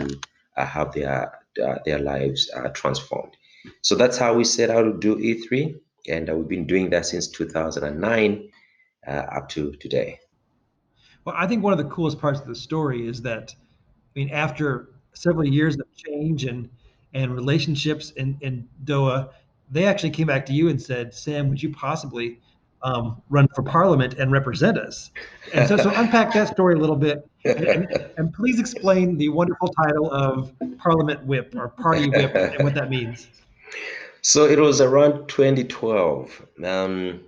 uh, 0.58 0.66
have 0.66 0.94
their 0.94 1.40
uh, 1.64 1.76
their 1.86 2.00
lives 2.00 2.50
uh, 2.56 2.70
transformed. 2.70 3.36
So 3.82 3.96
that's 3.96 4.18
how 4.18 4.34
we 4.34 4.44
set 4.44 4.70
out 4.70 4.84
to 4.84 4.98
do 4.98 5.16
E3, 5.18 5.76
and 6.08 6.30
uh, 6.30 6.36
we've 6.36 6.48
been 6.48 6.66
doing 6.66 6.90
that 6.92 7.06
since 7.06 7.28
2009 7.28 8.50
uh, 9.06 9.12
up 9.12 9.50
to 9.50 9.74
today. 9.74 10.20
Well, 11.26 11.36
I 11.38 11.46
think 11.48 11.64
one 11.64 11.74
of 11.74 11.80
the 11.80 11.94
coolest 11.94 12.20
parts 12.20 12.40
of 12.40 12.48
the 12.48 12.56
story 12.56 13.08
is 13.08 13.22
that, 13.24 13.54
I 13.54 14.20
mean, 14.20 14.30
after 14.30 14.90
several 15.14 15.46
years 15.46 15.78
of 15.78 15.86
change 15.96 16.46
and 16.46 16.70
and 17.14 17.36
relationships 17.36 18.12
in, 18.12 18.38
in 18.40 18.68
Dowa, 18.86 19.32
they 19.70 19.86
actually 19.86 20.12
came 20.12 20.28
back 20.28 20.46
to 20.46 20.54
you 20.54 20.70
and 20.70 20.82
said, 20.82 21.14
Sam, 21.14 21.50
would 21.50 21.62
you 21.62 21.74
possibly 21.74 22.40
um, 22.84 23.22
run 23.30 23.48
for 23.56 23.64
parliament 23.64 24.16
and 24.16 24.32
represent 24.32 24.78
us? 24.78 25.12
And 25.54 25.68
so, 25.68 25.78
so 25.78 25.90
unpack 25.96 26.34
that 26.34 26.48
story 26.50 26.76
a 26.76 26.78
little 26.78 26.96
bit. 26.96 27.28
And, 27.46 27.88
and, 28.18 28.34
please 28.34 28.60
explain 28.60 29.18
the 29.18 29.30
wonderful 29.30 29.70
title 29.70 30.12
of 30.12 30.52
Parliament 30.78 31.26
Whip 31.26 31.54
or 31.56 31.70
Party 31.70 32.10
Whip 32.10 32.36
and 32.36 32.64
what 32.64 32.76
that 32.76 32.90
means. 32.90 33.28
So 34.22 34.46
it 34.46 34.60
was 34.60 34.82
around 34.82 35.28
2012. 35.28 36.46
Um, 36.64 37.22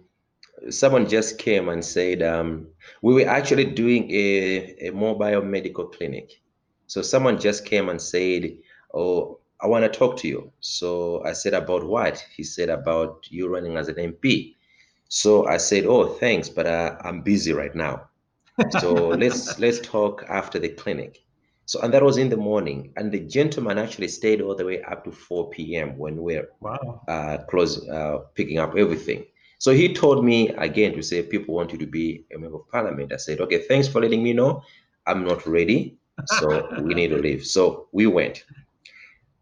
someone 0.69 1.07
just 1.07 1.37
came 1.37 1.69
and 1.69 1.83
said 1.83 2.21
um, 2.21 2.67
we 3.01 3.13
were 3.13 3.27
actually 3.27 3.65
doing 3.65 4.09
a, 4.11 4.87
a 4.87 4.91
mobile 4.91 5.41
medical 5.41 5.85
clinic. 5.85 6.41
So 6.87 7.01
someone 7.01 7.39
just 7.39 7.65
came 7.65 7.89
and 7.89 8.01
said, 8.01 8.55
"Oh, 8.93 9.39
I 9.61 9.67
want 9.67 9.83
to 9.83 9.99
talk 9.99 10.17
to 10.17 10.27
you." 10.27 10.51
So 10.59 11.23
I 11.25 11.33
said, 11.33 11.53
"About 11.53 11.85
what?" 11.85 12.23
He 12.35 12.43
said, 12.43 12.69
"About 12.69 13.25
you 13.29 13.47
running 13.47 13.77
as 13.77 13.87
an 13.87 13.95
MP." 13.95 14.55
So 15.13 15.45
I 15.45 15.57
said, 15.57 15.85
"Oh, 15.85 16.05
thanks, 16.07 16.49
but 16.49 16.65
uh, 16.65 16.97
I'm 17.01 17.21
busy 17.21 17.53
right 17.53 17.75
now. 17.75 18.09
So 18.79 18.93
let's 19.23 19.59
let's 19.59 19.79
talk 19.79 20.25
after 20.27 20.57
the 20.57 20.69
clinic." 20.69 21.19
So 21.65 21.79
and 21.81 21.93
that 21.93 22.01
was 22.01 22.17
in 22.17 22.29
the 22.29 22.37
morning, 22.37 22.91
and 22.97 23.11
the 23.11 23.19
gentleman 23.19 23.77
actually 23.77 24.07
stayed 24.07 24.41
all 24.41 24.55
the 24.55 24.65
way 24.65 24.81
up 24.81 25.03
to 25.03 25.11
4 25.11 25.51
p.m. 25.51 25.99
when 25.99 26.17
we're 26.17 26.49
wow. 26.61 27.03
uh, 27.07 27.37
close 27.47 27.87
uh, 27.87 28.21
picking 28.33 28.57
up 28.57 28.75
everything. 28.75 29.25
So 29.59 29.71
he 29.71 29.93
told 29.93 30.25
me 30.25 30.49
again 30.49 30.93
to 30.93 31.03
say, 31.03 31.21
people 31.21 31.53
want 31.53 31.71
you 31.71 31.77
to 31.77 31.85
be 31.85 32.25
a 32.35 32.39
member 32.39 32.57
of 32.57 32.67
parliament. 32.69 33.13
I 33.13 33.17
said, 33.17 33.39
okay, 33.39 33.59
thanks 33.59 33.87
for 33.87 34.01
letting 34.01 34.23
me 34.23 34.33
know. 34.33 34.63
I'm 35.05 35.23
not 35.23 35.45
ready. 35.45 35.99
So 36.25 36.67
we 36.81 36.95
need 36.95 37.09
to 37.09 37.17
leave. 37.17 37.45
So 37.45 37.87
we 37.91 38.07
went. 38.07 38.45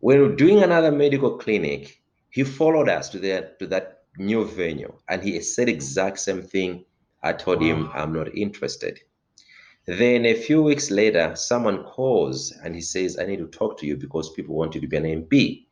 We 0.02 0.18
are 0.18 0.36
doing 0.36 0.64
another 0.64 0.92
medical 0.92 1.38
clinic. 1.38 2.02
He 2.30 2.44
followed 2.44 2.90
us 2.90 3.08
to 3.10 3.20
that 3.20 3.58
to 3.60 3.68
that 3.68 4.01
new 4.18 4.46
venue 4.46 4.94
and 5.10 5.24
he 5.24 5.40
said 5.42 5.70
exact 5.70 6.20
same 6.20 6.42
thing. 6.42 6.86
I 7.24 7.34
told 7.34 7.62
him 7.62 7.90
I'm 7.94 8.14
not 8.14 8.36
interested. 8.36 9.00
Then 9.86 10.26
a 10.26 10.34
few 10.34 10.62
weeks 10.62 10.92
later, 10.92 11.36
someone 11.36 11.84
calls 11.84 12.52
and 12.64 12.76
he 12.76 12.82
says, 12.82 13.18
I 13.20 13.26
need 13.26 13.40
to 13.40 13.48
talk 13.48 13.80
to 13.80 13.86
you 13.86 13.98
because 13.98 14.32
people 14.34 14.56
want 14.56 14.76
you 14.76 14.82
to 14.82 14.88
be 14.88 14.98
an 14.98 15.04
MP. 15.04 15.66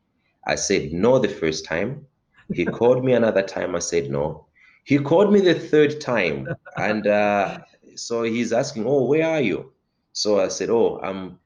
I 0.46 0.55
said 0.55 0.93
no 0.93 1.19
the 1.19 1.29
first 1.29 1.65
time. 1.65 2.05
He 2.53 2.65
called 2.79 3.03
me 3.03 3.13
another 3.13 3.43
time. 3.43 3.75
I 3.75 3.79
said 3.79 4.10
no. 4.10 4.48
He 4.84 4.98
called 4.98 5.31
me 5.31 5.39
the 5.41 5.53
third 5.53 6.01
time, 6.01 6.48
and 6.75 7.05
uh, 7.05 7.60
so 7.96 8.24
he's 8.24 8.51
asking, 8.51 8.88
"Oh, 8.88 9.03
where 9.03 9.27
are 9.27 9.41
you?" 9.41 9.72
So 10.13 10.39
I 10.39 10.48
said, 10.48 10.72
"Oh, 10.72 11.00
I'm 11.03 11.38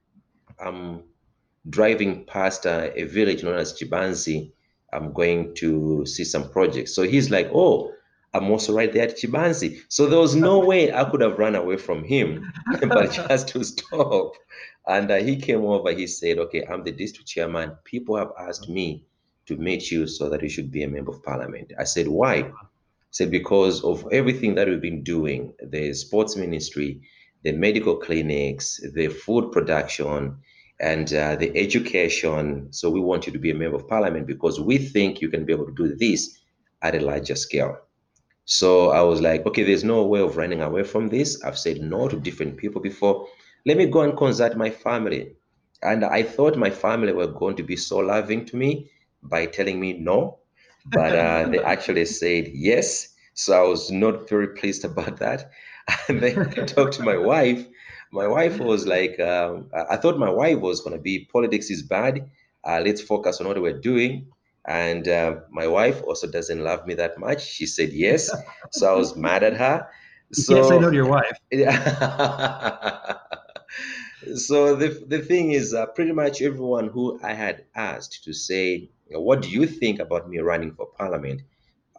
I'm 0.60 1.04
driving 1.70 2.26
past 2.26 2.66
uh, 2.66 2.92
a 2.96 3.04
village 3.04 3.44
known 3.44 3.58
as 3.58 3.74
Chibanzi. 3.74 4.54
I'm 4.94 5.14
going 5.14 5.56
to 5.56 6.06
see 6.06 6.24
some 6.24 6.50
projects." 6.50 6.96
So 6.96 7.04
he's 7.04 7.30
like, 7.30 7.50
"Oh." 7.54 7.92
I'm 8.36 8.50
also 8.50 8.74
right 8.76 8.92
there 8.92 9.04
at 9.04 9.16
Chibanzi. 9.16 9.82
So 9.90 10.08
there 10.08 10.18
was 10.18 10.34
no 10.34 10.58
way 10.58 10.92
I 10.92 11.04
could 11.04 11.22
have 11.22 11.38
run 11.38 11.54
away 11.54 11.78
from 11.78 12.04
him, 12.04 12.52
but 12.82 13.12
just 13.12 13.50
to 13.50 13.64
stop. 13.64 14.34
And 14.88 15.12
uh, 15.12 15.18
he 15.18 15.36
came 15.36 15.64
over, 15.64 15.92
he 15.92 16.08
said, 16.08 16.40
Okay, 16.40 16.66
I'm 16.66 16.84
the 16.84 16.92
district 16.92 17.30
chairman. 17.30 17.78
People 17.84 18.18
have 18.18 18.32
asked 18.40 18.68
me 18.68 19.06
to 19.46 19.58
meet 19.58 19.92
you 19.92 20.08
so 20.08 20.30
that 20.30 20.42
you 20.42 20.50
should 20.50 20.72
be 20.72 20.84
a 20.84 20.88
member 20.88 21.12
of 21.12 21.24
parliament. 21.24 21.74
I 21.78 21.84
said, 21.84 22.08
why? 22.08 22.44
He 22.44 22.52
said, 23.12 23.32
because 23.32 23.84
of 23.84 24.06
everything 24.12 24.56
that 24.56 24.68
we've 24.68 24.82
been 24.82 25.04
doing, 25.04 25.54
the 25.62 25.94
sports 25.94 26.36
ministry, 26.36 27.02
the 27.44 27.52
medical 27.52 27.98
clinics, 27.98 28.80
the 28.94 29.10
food 29.10 29.52
production, 29.52 30.38
and 30.84 31.14
uh, 31.14 31.36
the 31.38 31.50
education. 31.58 32.68
So 32.72 32.90
we 32.90 33.00
want 33.00 33.26
you 33.26 33.32
to 33.34 33.40
be 33.40 33.52
a 33.52 33.56
member 33.56 33.78
of 33.78 33.88
parliament 33.88 34.28
because 34.28 34.60
we 34.60 34.78
think 34.78 35.22
you 35.22 35.30
can 35.30 35.46
be 35.46 35.54
able 35.54 35.66
to 35.68 35.74
do 35.74 35.96
this 35.96 36.38
at 36.82 36.94
a 36.94 37.00
larger 37.00 37.36
scale. 37.36 37.78
So 38.46 38.90
I 38.90 39.02
was 39.02 39.22
like, 39.22 39.46
okay, 39.46 39.64
there's 39.64 39.86
no 39.86 40.06
way 40.06 40.20
of 40.20 40.36
running 40.36 40.62
away 40.62 40.84
from 40.84 41.08
this. 41.08 41.42
I've 41.44 41.58
said 41.58 41.80
no 41.82 42.10
to 42.10 42.20
different 42.20 42.58
people 42.58 42.82
before. 42.82 43.28
Let 43.66 43.78
me 43.78 43.86
go 43.86 44.02
and 44.02 44.18
consult 44.18 44.58
my 44.58 44.70
family. 44.70 45.38
And 45.82 46.04
I 46.04 46.24
thought 46.24 46.58
my 46.58 46.70
family 46.70 47.14
were 47.14 47.28
going 47.28 47.56
to 47.56 47.64
be 47.64 47.78
so 47.78 48.00
loving 48.00 48.46
to 48.48 48.58
me 48.58 48.92
by 49.22 49.46
telling 49.46 49.80
me 49.80 49.94
no, 49.94 50.40
but 50.88 51.16
uh, 51.16 51.48
they 51.48 51.60
actually 51.74 52.06
said 52.06 52.50
yes. 52.54 53.08
So 53.36 53.58
I 53.58 53.68
was 53.68 53.90
not 53.90 54.28
very 54.28 54.50
pleased 54.50 54.84
about 54.84 55.18
that. 55.20 55.50
And 56.08 56.22
then 56.22 56.40
I 56.40 56.66
talked 56.66 56.94
to 56.94 57.04
my 57.04 57.18
wife. 57.18 57.66
My 58.14 58.28
wife 58.28 58.60
was 58.60 58.86
like, 58.86 59.20
um, 59.20 59.70
I 59.90 59.98
thought 59.98 60.20
my 60.20 60.30
wife 60.30 60.60
was 60.60 60.82
going 60.82 60.96
to 60.96 61.02
be 61.02 61.26
politics 61.26 61.72
is 61.72 61.82
bad. 61.82 62.30
Uh, 62.64 62.82
let's 62.86 63.02
focus 63.02 63.42
on 63.42 63.48
what 63.48 63.60
we're 63.60 63.80
doing. 63.80 64.28
And 64.66 65.08
uh, 65.08 65.38
my 65.50 65.68
wife 65.68 66.02
also 66.04 66.28
doesn't 66.28 66.64
love 66.64 66.86
me 66.86 66.94
that 66.94 67.20
much. 67.20 67.44
She 67.44 67.66
said 67.66 67.92
yes. 67.92 68.30
So 68.72 68.94
I 68.94 68.96
was 68.96 69.16
mad 69.28 69.44
at 69.44 69.58
her. 69.58 69.90
So, 70.32 70.56
yes, 70.56 70.72
I 70.72 70.78
know 70.78 70.92
your 70.92 71.08
wife. 71.08 71.38
Yeah. 71.52 73.18
so 74.36 74.76
the, 74.76 75.04
the 75.08 75.20
thing 75.20 75.52
is, 75.52 75.74
uh, 75.74 75.88
pretty 75.88 76.12
much 76.14 76.42
everyone 76.42 76.90
who 76.90 77.20
I 77.24 77.34
had 77.34 77.66
asked 77.76 78.24
to 78.26 78.34
say, 78.34 78.90
what 79.10 79.42
do 79.42 79.50
you 79.50 79.66
think 79.66 80.00
about 80.00 80.30
me 80.30 80.38
running 80.40 80.74
for 80.76 80.86
parliament? 80.86 81.42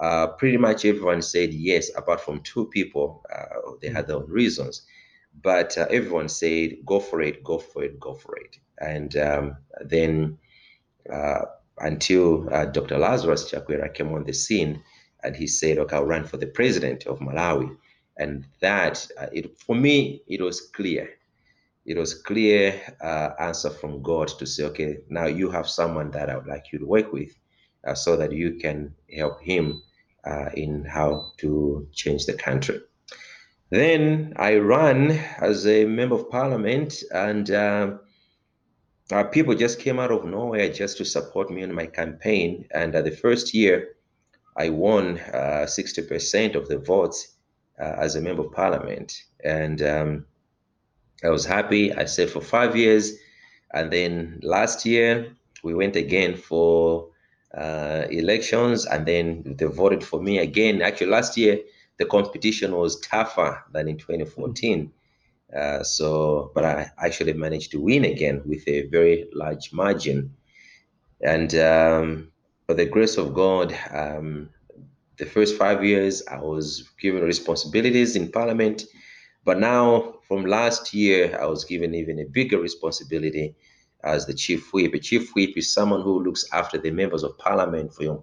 Uh, 0.00 0.28
pretty 0.28 0.56
much 0.58 0.84
everyone 0.84 1.22
said 1.22 1.52
yes, 1.52 1.90
apart 1.96 2.20
from 2.20 2.40
two 2.40 2.66
people. 2.66 3.24
Uh, 3.32 3.72
they 3.82 3.88
had 3.88 4.06
their 4.06 4.16
own 4.16 4.30
reasons. 4.30 4.86
But 5.42 5.76
uh, 5.78 5.86
everyone 5.90 6.28
said, 6.28 6.76
go 6.86 7.00
for 7.00 7.20
it, 7.20 7.44
go 7.44 7.58
for 7.58 7.84
it, 7.84 8.00
go 8.00 8.14
for 8.14 8.36
it. 8.36 8.56
And 8.80 9.16
um, 9.16 9.56
then 9.84 10.38
uh, 11.12 11.42
until 11.78 12.52
uh, 12.54 12.66
Dr. 12.66 12.98
Lazarus 12.98 13.50
Chakwera 13.50 13.92
came 13.92 14.12
on 14.12 14.24
the 14.24 14.32
scene 14.32 14.82
and 15.22 15.36
he 15.36 15.46
said, 15.46 15.78
okay, 15.78 15.96
I'll 15.96 16.04
run 16.06 16.24
for 16.24 16.36
the 16.36 16.46
president 16.46 17.06
of 17.06 17.20
Malawi. 17.20 17.76
And 18.18 18.46
that, 18.60 19.06
uh, 19.20 19.26
it, 19.32 19.58
for 19.58 19.74
me, 19.74 20.22
it 20.28 20.40
was 20.40 20.60
clear 20.60 21.10
it 21.86 21.98
was 21.98 22.14
clear 22.14 22.80
uh, 23.02 23.30
answer 23.38 23.70
from 23.70 24.02
God 24.02 24.28
to 24.28 24.46
say, 24.46 24.64
okay, 24.64 24.98
now 25.10 25.26
you 25.26 25.50
have 25.50 25.68
someone 25.68 26.10
that 26.12 26.30
I 26.30 26.36
would 26.36 26.46
like 26.46 26.72
you 26.72 26.78
to 26.78 26.86
work 26.86 27.12
with, 27.12 27.36
uh, 27.86 27.94
so 27.94 28.16
that 28.16 28.32
you 28.32 28.54
can 28.54 28.94
help 29.14 29.42
him 29.42 29.82
in 30.54 30.84
how 30.86 31.32
to 31.38 31.86
change 31.92 32.24
the 32.24 32.32
country. 32.32 32.80
Then 33.74 34.34
I 34.36 34.54
ran 34.58 35.10
as 35.40 35.66
a 35.66 35.84
member 35.84 36.14
of 36.14 36.30
parliament, 36.30 37.02
and 37.12 37.50
uh, 37.50 37.96
uh, 39.10 39.24
people 39.24 39.56
just 39.56 39.80
came 39.80 39.98
out 39.98 40.12
of 40.12 40.24
nowhere 40.24 40.72
just 40.72 40.96
to 40.98 41.04
support 41.04 41.50
me 41.50 41.62
in 41.62 41.74
my 41.74 41.86
campaign. 41.86 42.68
And 42.70 42.94
uh, 42.94 43.02
the 43.02 43.10
first 43.10 43.52
year, 43.52 43.96
I 44.56 44.68
won 44.68 45.18
60% 45.18 46.54
uh, 46.54 46.58
of 46.60 46.68
the 46.68 46.78
votes 46.78 47.34
uh, 47.80 47.96
as 47.98 48.14
a 48.14 48.20
member 48.20 48.44
of 48.44 48.52
parliament. 48.52 49.12
And 49.42 49.82
um, 49.82 50.26
I 51.24 51.30
was 51.30 51.44
happy. 51.44 51.92
I 51.92 52.04
served 52.04 52.32
for 52.32 52.42
five 52.42 52.76
years. 52.76 53.14
And 53.72 53.92
then 53.92 54.38
last 54.44 54.86
year, 54.86 55.34
we 55.64 55.74
went 55.74 55.96
again 55.96 56.36
for 56.36 57.08
uh, 57.52 58.04
elections, 58.08 58.86
and 58.86 59.04
then 59.04 59.56
they 59.58 59.64
voted 59.64 60.04
for 60.04 60.22
me 60.22 60.38
again. 60.38 60.80
Actually, 60.80 61.10
last 61.10 61.36
year, 61.36 61.58
the 61.98 62.04
competition 62.04 62.74
was 62.74 63.00
tougher 63.00 63.62
than 63.72 63.88
in 63.88 63.98
2014. 63.98 64.92
Uh, 65.54 65.82
so, 65.82 66.50
but 66.54 66.64
I 66.64 66.90
actually 66.98 67.34
managed 67.34 67.70
to 67.72 67.80
win 67.80 68.04
again 68.04 68.42
with 68.44 68.66
a 68.66 68.88
very 68.88 69.28
large 69.32 69.72
margin. 69.72 70.34
And 71.20 71.54
um, 71.54 72.32
by 72.66 72.74
the 72.74 72.86
grace 72.86 73.16
of 73.16 73.34
God, 73.34 73.76
um, 73.92 74.50
the 75.16 75.26
first 75.26 75.56
five 75.56 75.84
years 75.84 76.22
I 76.28 76.38
was 76.38 76.90
given 77.00 77.22
responsibilities 77.22 78.16
in 78.16 78.32
Parliament, 78.32 78.84
but 79.44 79.60
now 79.60 80.14
from 80.26 80.44
last 80.46 80.92
year 80.92 81.38
I 81.40 81.46
was 81.46 81.64
given 81.64 81.94
even 81.94 82.18
a 82.18 82.24
bigger 82.24 82.58
responsibility 82.58 83.54
as 84.02 84.26
the 84.26 84.34
chief 84.34 84.72
whip. 84.72 84.94
A 84.94 84.98
chief 84.98 85.34
whip 85.34 85.56
is 85.56 85.72
someone 85.72 86.02
who 86.02 86.24
looks 86.24 86.44
after 86.52 86.78
the 86.78 86.90
members 86.90 87.22
of 87.22 87.38
Parliament 87.38 87.94
for 87.94 88.02
your, 88.02 88.20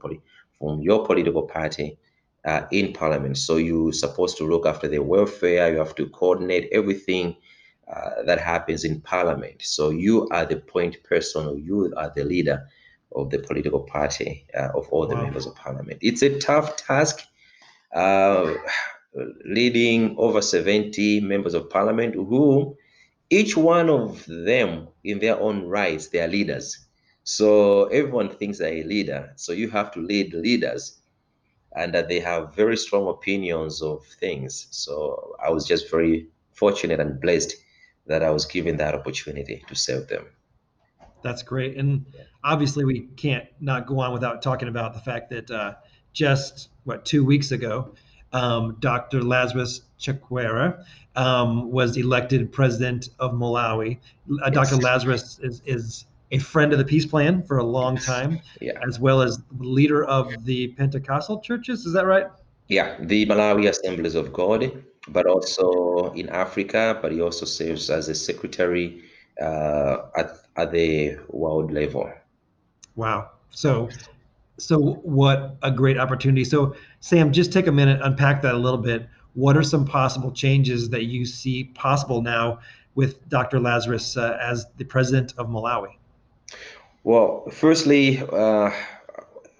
from 0.59 0.81
your 0.81 1.05
political 1.05 1.43
party 1.43 1.97
uh, 2.45 2.63
in 2.71 2.93
Parliament. 2.93 3.37
So 3.37 3.57
you're 3.57 3.93
supposed 3.93 4.37
to 4.37 4.47
look 4.47 4.65
after 4.65 4.87
their 4.87 5.03
welfare. 5.03 5.71
You 5.71 5.79
have 5.79 5.95
to 5.95 6.07
coordinate 6.07 6.69
everything 6.71 7.35
uh, 7.91 8.23
that 8.25 8.39
happens 8.39 8.83
in 8.83 9.01
Parliament. 9.01 9.61
So 9.61 9.89
you 9.89 10.27
are 10.29 10.45
the 10.45 10.57
point 10.57 11.03
person, 11.03 11.47
or 11.47 11.57
you 11.57 11.93
are 11.97 12.11
the 12.15 12.23
leader 12.23 12.67
of 13.13 13.29
the 13.29 13.39
political 13.39 13.81
party 13.81 14.47
uh, 14.57 14.69
of 14.73 14.87
all 14.89 15.07
the 15.07 15.15
wow. 15.15 15.23
members 15.23 15.45
of 15.45 15.55
Parliament. 15.55 15.99
It's 16.01 16.21
a 16.21 16.39
tough 16.39 16.77
task. 16.77 17.21
Uh, 17.93 18.53
leading 19.43 20.15
over 20.17 20.41
70 20.41 21.19
members 21.21 21.53
of 21.53 21.69
parliament 21.69 22.15
who 22.15 22.77
each 23.29 23.57
one 23.57 23.89
of 23.89 24.25
them 24.25 24.87
in 25.03 25.19
their 25.19 25.39
own 25.39 25.67
rights 25.67 26.07
they 26.07 26.21
are 26.21 26.29
leaders 26.29 26.87
so 27.23 27.85
everyone 27.87 28.29
thinks 28.29 28.57
they're 28.57 28.75
a 28.75 28.83
leader 28.83 29.31
so 29.35 29.51
you 29.51 29.69
have 29.69 29.91
to 29.91 29.99
lead 29.99 30.33
leaders 30.33 31.00
and 31.75 31.93
that 31.93 32.09
they 32.09 32.19
have 32.19 32.55
very 32.55 32.77
strong 32.77 33.07
opinions 33.07 33.81
of 33.81 34.05
things. 34.19 34.67
So 34.71 35.35
I 35.43 35.49
was 35.49 35.65
just 35.65 35.89
very 35.89 36.27
fortunate 36.53 36.99
and 36.99 37.19
blessed 37.19 37.55
that 38.07 38.23
I 38.23 38.29
was 38.29 38.45
given 38.45 38.77
that 38.77 38.93
opportunity 38.95 39.63
to 39.67 39.75
serve 39.75 40.07
them. 40.07 40.25
That's 41.21 41.43
great. 41.43 41.77
And 41.77 42.05
obviously, 42.43 42.83
we 42.83 43.01
can't 43.15 43.45
not 43.59 43.85
go 43.85 43.99
on 43.99 44.11
without 44.11 44.41
talking 44.41 44.67
about 44.67 44.93
the 44.93 44.99
fact 44.99 45.29
that 45.29 45.51
uh, 45.51 45.75
just 46.13 46.69
what 46.83 47.05
two 47.05 47.23
weeks 47.23 47.51
ago, 47.51 47.93
um, 48.33 48.77
Dr. 48.79 49.21
Lazarus 49.21 49.81
Chakwera 49.99 50.83
um, 51.15 51.71
was 51.71 51.97
elected 51.97 52.51
president 52.51 53.09
of 53.19 53.33
Malawi. 53.33 53.99
Uh, 54.41 54.49
Dr. 54.49 54.77
Lazarus 54.77 55.39
is, 55.43 55.61
is 55.65 56.05
a 56.31 56.39
friend 56.39 56.71
of 56.71 56.79
the 56.79 56.85
peace 56.85 57.05
plan 57.05 57.43
for 57.43 57.57
a 57.57 57.63
long 57.63 57.97
time, 57.97 58.39
yeah. 58.61 58.73
as 58.87 58.99
well 58.99 59.21
as 59.21 59.39
leader 59.59 60.05
of 60.05 60.45
the 60.45 60.69
Pentecostal 60.69 61.39
churches. 61.41 61.85
Is 61.85 61.93
that 61.93 62.05
right? 62.05 62.27
Yeah, 62.67 62.95
the 63.01 63.25
Malawi 63.25 63.67
Assemblies 63.67 64.15
of 64.15 64.31
God, 64.31 64.71
but 65.09 65.25
also 65.27 66.13
in 66.13 66.29
Africa. 66.29 66.97
But 67.01 67.11
he 67.11 67.21
also 67.21 67.45
serves 67.45 67.89
as 67.89 68.07
a 68.07 68.15
secretary 68.15 69.03
uh, 69.41 69.97
at 70.15 70.37
at 70.55 70.71
the 70.71 71.17
world 71.29 71.71
level. 71.71 72.11
Wow. 72.95 73.31
So, 73.49 73.89
so 74.57 74.93
what 75.03 75.57
a 75.63 75.71
great 75.71 75.97
opportunity. 75.97 76.43
So, 76.43 76.75
Sam, 76.99 77.31
just 77.31 77.51
take 77.51 77.67
a 77.67 77.71
minute, 77.71 77.99
unpack 78.03 78.41
that 78.43 78.53
a 78.53 78.57
little 78.57 78.79
bit. 78.79 79.07
What 79.33 79.55
are 79.55 79.63
some 79.63 79.85
possible 79.85 80.31
changes 80.31 80.89
that 80.89 81.05
you 81.05 81.25
see 81.25 81.65
possible 81.75 82.21
now 82.21 82.59
with 82.95 83.27
Dr. 83.29 83.59
Lazarus 83.59 84.17
uh, 84.17 84.37
as 84.41 84.65
the 84.77 84.83
president 84.83 85.33
of 85.37 85.47
Malawi? 85.47 85.95
Well, 87.03 87.49
firstly, 87.51 88.19
uh, 88.19 88.71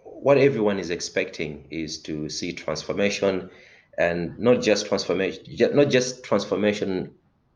what 0.04 0.38
everyone 0.38 0.80
is 0.80 0.92
expecting 0.92 1.66
is 1.72 1.98
to 2.04 2.30
see 2.30 2.54
transformation, 2.54 3.50
and 3.98 4.38
not 4.38 4.62
just 4.62 4.86
transformation, 4.86 5.44
not 5.74 5.90
just 5.90 6.24
transformation 6.24 7.12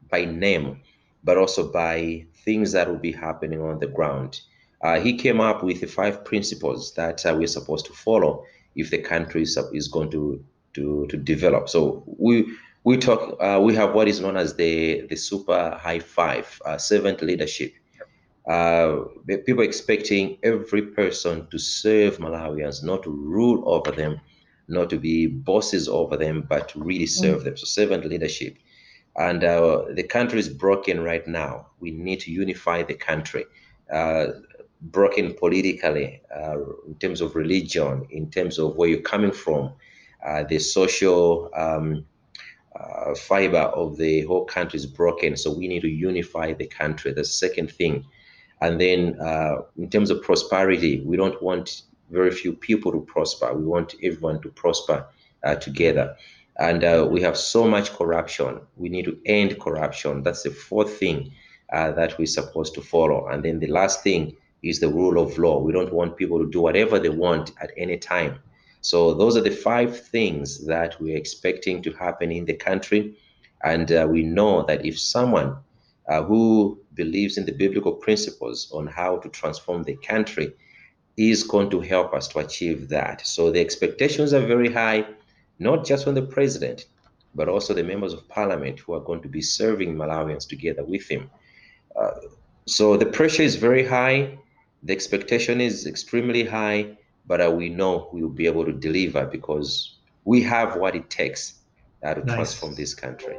by 0.09 0.25
name, 0.25 0.81
but 1.23 1.37
also 1.37 1.71
by 1.71 2.25
things 2.43 2.71
that 2.71 2.87
will 2.87 2.97
be 2.97 3.11
happening 3.11 3.61
on 3.61 3.79
the 3.79 3.87
ground. 3.87 4.41
Uh, 4.81 4.99
he 4.99 5.17
came 5.17 5.39
up 5.39 5.63
with 5.63 5.81
the 5.81 5.87
five 5.87 6.25
principles 6.25 6.93
that 6.95 7.25
uh, 7.25 7.35
we're 7.37 7.47
supposed 7.47 7.85
to 7.85 7.93
follow 7.93 8.43
if 8.75 8.89
the 8.89 8.97
country 8.97 9.43
is, 9.43 9.57
is 9.71 9.87
going 9.87 10.09
to, 10.11 10.43
to, 10.73 11.05
to 11.07 11.17
develop. 11.17 11.69
So 11.69 12.03
we 12.07 12.45
we 12.83 12.97
talk 12.97 13.37
uh, 13.39 13.59
we 13.63 13.73
have 13.75 13.93
what 13.93 14.07
is 14.07 14.19
known 14.19 14.37
as 14.37 14.55
the 14.55 15.05
the 15.07 15.15
super 15.15 15.77
high 15.81 15.99
five 15.99 16.61
uh, 16.65 16.77
servant 16.77 17.21
leadership 17.21 17.73
uh, 18.47 19.05
people 19.45 19.63
expecting 19.63 20.37
every 20.43 20.83
person 20.83 21.47
to 21.49 21.57
serve 21.57 22.17
Malawians, 22.17 22.83
not 22.83 23.03
to 23.03 23.09
rule 23.09 23.63
over 23.65 23.91
them, 23.91 24.21
not 24.67 24.89
to 24.91 24.99
be 24.99 25.27
bosses 25.27 25.87
over 25.87 26.15
them, 26.15 26.45
but 26.47 26.69
to 26.69 26.83
really 26.83 27.07
serve 27.07 27.41
mm. 27.41 27.45
them. 27.45 27.57
So 27.57 27.65
servant 27.65 28.05
leadership. 28.05 28.57
And 29.17 29.43
uh, 29.43 29.85
the 29.93 30.03
country 30.03 30.39
is 30.39 30.49
broken 30.49 31.01
right 31.01 31.25
now. 31.27 31.67
We 31.79 31.91
need 31.91 32.19
to 32.21 32.31
unify 32.31 32.83
the 32.83 32.95
country. 32.95 33.45
Uh, 33.91 34.27
broken 34.81 35.33
politically, 35.33 36.21
uh, 36.35 36.57
in 36.85 36.95
terms 36.99 37.21
of 37.21 37.35
religion, 37.35 38.05
in 38.11 38.29
terms 38.29 38.59
of 38.59 38.75
where 38.75 38.89
you're 38.89 38.99
coming 38.99 39.31
from, 39.31 39.71
uh, 40.25 40.43
the 40.43 40.59
social 40.59 41.49
um, 41.55 42.05
uh, 42.79 43.15
fiber 43.15 43.57
of 43.57 43.97
the 43.97 44.21
whole 44.21 44.45
country 44.45 44.77
is 44.77 44.85
broken. 44.85 45.35
So 45.37 45.51
we 45.51 45.67
need 45.67 45.81
to 45.81 45.89
unify 45.89 46.53
the 46.53 46.67
country. 46.67 47.13
The 47.13 47.25
second 47.25 47.71
thing 47.71 48.05
and 48.61 48.79
then 48.79 49.19
uh, 49.19 49.61
in 49.77 49.89
terms 49.89 50.09
of 50.09 50.21
prosperity, 50.21 51.01
we 51.01 51.17
don't 51.17 51.41
want 51.41 51.83
very 52.09 52.31
few 52.31 52.53
people 52.53 52.91
to 52.91 53.01
prosper. 53.01 53.53
We 53.53 53.65
want 53.65 53.95
everyone 54.03 54.41
to 54.41 54.49
prosper 54.49 55.07
uh, 55.43 55.55
together. 55.55 56.15
And 56.57 56.83
uh, 56.83 57.07
we 57.09 57.21
have 57.21 57.37
so 57.37 57.67
much 57.67 57.91
corruption. 57.93 58.61
We 58.77 58.89
need 58.89 59.05
to 59.05 59.17
end 59.25 59.59
corruption. 59.59 60.23
That's 60.23 60.43
the 60.43 60.51
fourth 60.51 60.97
thing 60.97 61.33
uh, 61.73 61.91
that 61.91 62.17
we're 62.17 62.27
supposed 62.27 62.73
to 62.75 62.81
follow. 62.81 63.27
And 63.27 63.43
then 63.43 63.59
the 63.59 63.67
last 63.67 64.03
thing 64.03 64.35
is 64.63 64.79
the 64.79 64.89
rule 64.89 65.21
of 65.21 65.37
law. 65.37 65.59
We 65.59 65.73
don't 65.73 65.93
want 65.93 66.15
people 66.15 66.39
to 66.39 66.49
do 66.49 66.61
whatever 66.61 66.97
they 66.97 67.09
want 67.09 67.51
at 67.61 67.71
any 67.77 67.97
time. 67.97 68.39
So 68.81 69.13
those 69.13 69.35
are 69.35 69.41
the 69.41 69.51
five 69.51 69.99
things 70.07 70.65
that 70.65 71.01
we're 71.01 71.17
expecting 71.17 71.81
to 71.83 71.91
happen 71.93 72.31
in 72.31 72.45
the 72.45 72.53
country. 72.53 73.17
And 73.63 73.91
uh, 73.91 74.07
we 74.09 74.23
know 74.23 74.63
that 74.63 74.85
if 74.85 74.99
someone 74.99 75.57
uh, 76.07 76.23
who 76.23 76.79
believes 76.93 77.37
in 77.37 77.45
the 77.45 77.51
biblical 77.51 77.93
principles 77.93 78.71
on 78.73 78.87
how 78.87 79.17
to 79.17 79.29
transform 79.29 79.83
the 79.83 79.95
country 79.97 80.53
is 81.17 81.43
going 81.43 81.69
to 81.69 81.79
help 81.79 82.13
us 82.13 82.27
to 82.27 82.39
achieve 82.39 82.89
that. 82.89 83.25
So 83.25 83.51
the 83.51 83.61
expectations 83.61 84.33
are 84.33 84.45
very 84.45 84.71
high, 84.71 85.05
not 85.59 85.85
just 85.85 86.03
from 86.03 86.15
the 86.15 86.21
president, 86.21 86.85
but 87.33 87.49
also 87.49 87.73
the 87.73 87.83
members 87.83 88.13
of 88.13 88.27
parliament 88.27 88.79
who 88.79 88.93
are 88.93 88.99
going 88.99 89.21
to 89.21 89.29
be 89.29 89.41
serving 89.41 89.95
Malawians 89.95 90.47
together 90.47 90.83
with 90.83 91.09
him. 91.09 91.29
Uh, 91.95 92.11
so 92.65 92.97
the 92.97 93.05
pressure 93.05 93.43
is 93.43 93.55
very 93.55 93.85
high, 93.85 94.37
the 94.83 94.93
expectation 94.93 95.61
is 95.61 95.85
extremely 95.85 96.43
high, 96.43 96.97
but 97.25 97.41
uh, 97.41 97.49
we 97.49 97.69
know 97.69 98.09
we 98.13 98.21
will 98.21 98.29
be 98.29 98.45
able 98.45 98.65
to 98.65 98.73
deliver 98.73 99.25
because 99.25 99.97
we 100.25 100.41
have 100.43 100.75
what 100.75 100.95
it 100.95 101.09
takes 101.09 101.55
uh, 102.03 102.13
to 102.13 102.23
nice. 102.23 102.35
transform 102.35 102.75
this 102.75 102.93
country. 102.93 103.37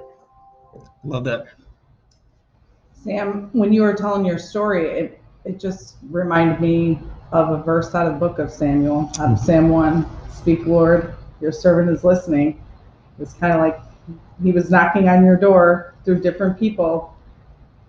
Love 1.05 1.25
that. 1.25 1.47
Sam, 3.07 3.51
when 3.53 3.73
you 3.73 3.83
were 3.83 3.95
telling 3.95 4.27
your 4.27 4.39
story, 4.39 4.91
it, 4.91 5.21
it 5.45 5.61
just 5.61 5.95
reminded 6.11 6.61
me 6.61 6.99
of 7.31 7.51
a 7.51 7.63
verse 7.63 7.95
out 7.95 8.07
of 8.07 8.15
the 8.15 8.19
book 8.19 8.41
of 8.41 8.51
Samuel, 8.51 9.11
out 9.21 9.31
of 9.31 9.39
mm-hmm. 9.39 9.45
Sam 9.45 9.69
1. 9.69 10.07
Speak, 10.33 10.67
Lord, 10.67 11.15
your 11.41 11.53
servant 11.53 11.89
is 11.89 12.03
listening. 12.03 12.61
It's 13.21 13.35
kind 13.35 13.53
of 13.53 13.61
like 13.61 13.79
he 14.43 14.51
was 14.51 14.71
knocking 14.71 15.09
on 15.09 15.25
your 15.25 15.37
door 15.37 15.95
through 16.05 16.21
different 16.21 16.59
people, 16.59 17.15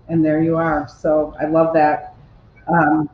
and 0.08 0.24
there 0.24 0.42
you 0.42 0.56
are. 0.56 0.88
So 0.88 1.36
I 1.40 1.46
love 1.46 1.74
that. 1.74 2.16
Um, 2.68 3.10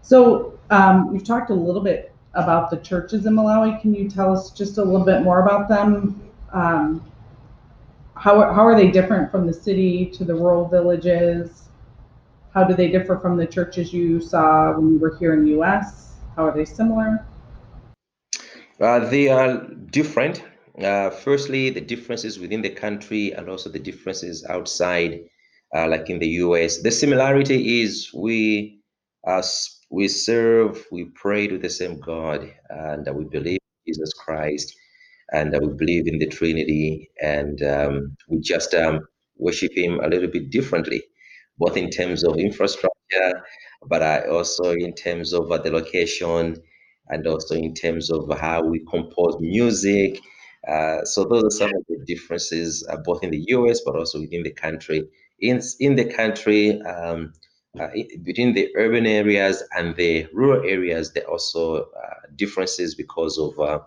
so 0.00 0.58
um, 0.70 1.10
you've 1.12 1.24
talked 1.24 1.50
a 1.50 1.54
little 1.54 1.82
bit 1.82 2.14
about 2.32 2.70
the 2.70 2.78
churches 2.78 3.26
in 3.26 3.34
Malawi. 3.34 3.78
Can 3.82 3.94
you 3.94 4.08
tell 4.08 4.32
us 4.32 4.50
just 4.52 4.78
a 4.78 4.82
little 4.82 5.04
bit 5.04 5.22
more 5.22 5.42
about 5.42 5.68
them? 5.68 6.22
Um, 6.52 7.04
how, 8.16 8.52
how 8.52 8.66
are 8.66 8.74
they 8.74 8.90
different 8.90 9.30
from 9.30 9.46
the 9.46 9.52
city 9.52 10.06
to 10.06 10.24
the 10.24 10.34
rural 10.34 10.68
villages? 10.68 11.68
How 12.54 12.64
do 12.64 12.74
they 12.74 12.88
differ 12.88 13.18
from 13.18 13.36
the 13.36 13.46
churches 13.46 13.92
you 13.92 14.20
saw 14.20 14.72
when 14.72 14.92
you 14.92 14.98
were 14.98 15.16
here 15.18 15.34
in 15.34 15.44
the 15.44 15.60
US? 15.60 16.14
How 16.34 16.46
are 16.46 16.56
they 16.56 16.64
similar? 16.64 17.24
Uh, 18.80 19.00
they 19.00 19.28
are 19.28 19.66
different. 19.90 20.42
Uh, 20.82 21.10
firstly, 21.10 21.70
the 21.70 21.80
differences 21.80 22.38
within 22.38 22.62
the 22.62 22.70
country 22.70 23.32
and 23.32 23.48
also 23.48 23.70
the 23.70 23.78
differences 23.78 24.44
outside, 24.48 25.20
uh, 25.74 25.86
like 25.88 26.10
in 26.10 26.18
the 26.18 26.28
US. 26.44 26.82
The 26.82 26.90
similarity 26.90 27.82
is 27.82 28.10
we 28.14 28.80
uh, 29.26 29.42
we 29.90 30.08
serve, 30.08 30.84
we 30.92 31.04
pray 31.14 31.46
to 31.48 31.58
the 31.58 31.70
same 31.70 32.00
God, 32.00 32.52
and 32.70 33.08
we 33.14 33.24
believe 33.24 33.58
in 33.86 33.92
Jesus 33.92 34.12
Christ, 34.14 34.76
and 35.32 35.52
we 35.60 35.68
believe 35.74 36.06
in 36.06 36.18
the 36.18 36.26
Trinity, 36.26 37.10
and 37.22 37.62
um, 37.62 38.16
we 38.28 38.38
just 38.40 38.74
um, 38.74 39.00
worship 39.38 39.76
Him 39.76 40.00
a 40.00 40.08
little 40.08 40.28
bit 40.30 40.50
differently, 40.50 41.02
both 41.58 41.76
in 41.76 41.90
terms 41.90 42.24
of 42.24 42.38
infrastructure, 42.38 43.42
but 43.88 44.02
uh, 44.02 44.22
also 44.30 44.72
in 44.72 44.94
terms 44.94 45.32
of 45.32 45.50
uh, 45.50 45.58
the 45.58 45.70
location 45.70 46.56
and 47.08 47.26
also 47.26 47.54
in 47.54 47.74
terms 47.74 48.10
of 48.10 48.28
how 48.38 48.62
we 48.62 48.80
compose 48.90 49.36
music. 49.40 50.18
Uh, 50.68 51.04
so 51.04 51.24
those 51.24 51.44
are 51.44 51.50
some 51.50 51.70
of 51.74 51.84
the 51.88 51.98
differences, 52.06 52.86
uh, 52.90 52.96
both 53.04 53.22
in 53.22 53.30
the 53.30 53.44
US 53.48 53.80
but 53.84 53.94
also 53.96 54.20
within 54.20 54.42
the 54.42 54.52
country. 54.52 55.04
In 55.40 55.60
in 55.80 55.94
the 55.96 56.06
country, 56.06 56.80
um, 56.82 57.32
uh, 57.78 57.88
i- 57.96 58.08
between 58.24 58.54
the 58.54 58.68
urban 58.76 59.06
areas 59.06 59.62
and 59.76 59.94
the 59.96 60.26
rural 60.32 60.62
areas, 60.68 61.12
there 61.12 61.24
are 61.24 61.32
also 61.32 61.76
uh, 61.84 62.14
differences 62.34 62.94
because 62.94 63.38
of 63.38 63.58
uh, 63.60 63.78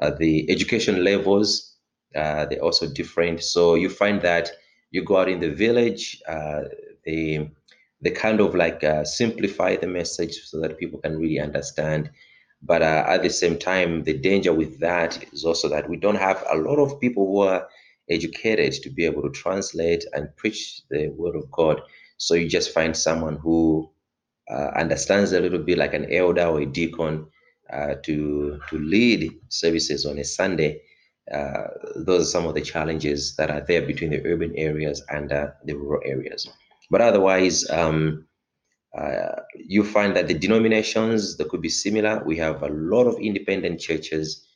uh, 0.00 0.10
the 0.18 0.50
education 0.50 1.04
levels. 1.04 1.76
Uh, 2.14 2.46
they're 2.46 2.62
also 2.62 2.86
different. 2.86 3.42
So 3.42 3.74
you 3.74 3.88
find 3.88 4.22
that 4.22 4.50
you 4.90 5.02
go 5.04 5.16
out 5.16 5.28
in 5.28 5.40
the 5.40 5.50
village, 5.50 6.22
uh, 6.28 6.62
they 7.04 7.50
they 8.00 8.10
kind 8.10 8.40
of 8.40 8.54
like 8.54 8.84
uh, 8.84 9.04
simplify 9.04 9.76
the 9.76 9.86
message 9.86 10.34
so 10.44 10.60
that 10.60 10.78
people 10.78 11.00
can 11.00 11.18
really 11.18 11.40
understand. 11.40 12.10
But 12.62 12.82
uh, 12.82 13.04
at 13.08 13.22
the 13.22 13.30
same 13.30 13.58
time, 13.58 14.04
the 14.04 14.16
danger 14.18 14.52
with 14.52 14.80
that 14.80 15.24
is 15.32 15.44
also 15.44 15.68
that 15.70 15.88
we 15.88 15.96
don't 15.96 16.16
have 16.16 16.44
a 16.50 16.56
lot 16.56 16.78
of 16.78 17.00
people 17.00 17.26
who 17.26 17.40
are 17.40 17.66
educated 18.10 18.74
to 18.82 18.90
be 18.90 19.04
able 19.06 19.22
to 19.22 19.30
translate 19.30 20.04
and 20.12 20.34
preach 20.36 20.82
the 20.90 21.08
word 21.08 21.36
of 21.36 21.50
God. 21.50 21.80
So 22.18 22.34
you 22.34 22.48
just 22.48 22.72
find 22.72 22.96
someone 22.96 23.36
who 23.36 23.90
uh, 24.50 24.70
understands 24.76 25.32
a 25.32 25.40
little 25.40 25.58
bit 25.58 25.78
like 25.78 25.94
an 25.94 26.12
elder 26.12 26.44
or 26.46 26.60
a 26.60 26.66
deacon 26.66 27.26
uh, 27.74 27.94
to 28.02 28.60
to 28.70 28.78
lead 28.78 29.32
services 29.48 30.06
on 30.06 30.18
a 30.18 30.24
Sunday. 30.24 30.80
Uh, 31.32 31.68
those 31.96 32.22
are 32.22 32.30
some 32.30 32.46
of 32.46 32.54
the 32.54 32.60
challenges 32.60 33.34
that 33.36 33.50
are 33.50 33.62
there 33.62 33.82
between 33.82 34.10
the 34.10 34.24
urban 34.26 34.52
areas 34.56 35.02
and 35.08 35.32
uh, 35.32 35.48
the 35.64 35.74
rural 35.74 36.02
areas. 36.04 36.48
But 36.90 37.00
otherwise, 37.00 37.68
um, 37.70 38.26
uh, 38.96 39.40
you 39.56 39.82
find 39.82 40.14
that 40.16 40.28
the 40.28 40.34
denominations 40.34 41.36
that 41.38 41.48
could 41.48 41.62
be 41.62 41.68
similar. 41.68 42.22
We 42.24 42.36
have 42.38 42.62
a 42.62 42.68
lot 42.68 43.06
of 43.06 43.18
independent 43.18 43.80
churches 43.80 44.46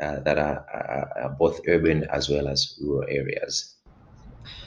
uh, 0.00 0.20
that 0.20 0.38
are, 0.38 0.64
are, 0.72 1.12
are 1.22 1.30
both 1.30 1.60
urban 1.66 2.04
as 2.12 2.28
well 2.28 2.46
as 2.46 2.78
rural 2.80 3.08
areas. 3.08 3.74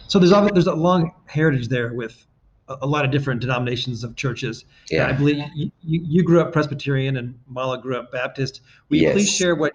So 0.07 0.19
there's 0.19 0.31
there's 0.51 0.67
a 0.67 0.75
long 0.75 1.13
heritage 1.27 1.69
there 1.69 1.93
with 1.93 2.25
a, 2.71 2.85
a 2.85 2.87
lot 2.87 3.05
of 3.05 3.11
different 3.11 3.41
denominations 3.41 4.03
of 4.03 4.15
churches. 4.15 4.65
Yeah. 4.89 5.07
I 5.07 5.13
believe 5.13 5.43
you, 5.55 5.71
you, 5.83 6.01
you 6.03 6.23
grew 6.23 6.41
up 6.41 6.53
Presbyterian 6.53 7.17
and 7.17 7.37
Mala 7.47 7.81
grew 7.81 7.97
up 7.97 8.11
Baptist. 8.11 8.61
Will 8.89 8.97
you 8.97 9.11
please 9.11 9.31
share 9.31 9.55
what 9.55 9.73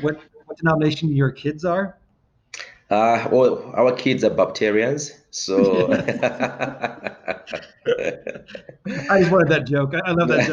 what 0.00 0.20
what 0.46 0.58
denomination 0.58 1.14
your 1.14 1.30
kids 1.30 1.64
are? 1.64 1.98
Uh, 2.90 3.26
well, 3.32 3.72
our 3.74 3.92
kids 3.92 4.22
are 4.22 4.30
Baptarians, 4.30 5.12
so 5.30 5.90
I 9.10 9.20
just 9.20 9.32
wanted 9.32 9.48
that 9.48 9.66
joke. 9.66 9.94
I, 9.94 10.00
I 10.04 10.12
love 10.12 10.28
that 10.28 10.46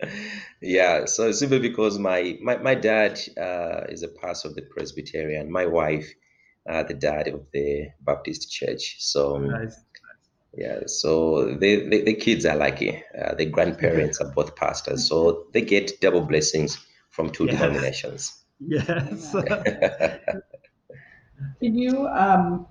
joke. 0.00 0.10
yeah, 0.60 1.04
so 1.04 1.30
simply 1.30 1.60
because 1.60 2.00
my 2.00 2.36
my, 2.42 2.56
my 2.56 2.74
dad 2.74 3.20
uh, 3.40 3.82
is 3.88 4.02
a 4.02 4.08
pastor 4.08 4.48
of 4.48 4.56
the 4.56 4.62
Presbyterian, 4.62 5.52
my 5.52 5.66
wife, 5.66 6.12
uh, 6.68 6.82
the 6.82 6.94
dad 6.94 7.28
of 7.28 7.46
the 7.52 7.88
Baptist 8.00 8.50
church. 8.50 8.96
So 9.00 9.36
um, 9.36 9.48
Nice. 9.50 9.80
yeah, 10.54 10.80
so 10.86 11.56
they, 11.56 11.88
they 11.88 12.02
the 12.02 12.14
kids 12.14 12.44
are 12.46 12.56
lucky. 12.56 13.02
Uh, 13.20 13.34
the 13.34 13.46
grandparents 13.46 14.20
are 14.20 14.30
both 14.34 14.54
pastors, 14.56 15.08
so 15.08 15.46
they 15.52 15.62
get 15.62 16.00
double 16.00 16.22
blessings 16.22 16.78
from 17.10 17.30
two 17.30 17.46
Yes. 17.46 17.60
denominations. 17.60 18.44
Yes. 18.60 19.34
Can 21.60 21.76
you 21.78 22.06
um, 22.08 22.66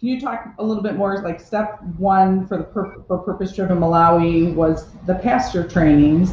can 0.00 0.08
you 0.08 0.20
talk 0.20 0.54
a 0.58 0.64
little 0.64 0.82
bit 0.82 0.96
more? 0.96 1.20
Like 1.22 1.40
step 1.40 1.82
one 1.98 2.46
for 2.46 2.58
the 2.58 2.64
pur- 2.64 3.02
for 3.06 3.18
purpose 3.18 3.54
driven 3.54 3.78
Malawi 3.78 4.54
was 4.54 4.86
the 5.06 5.14
pastor 5.16 5.66
trainings, 5.66 6.32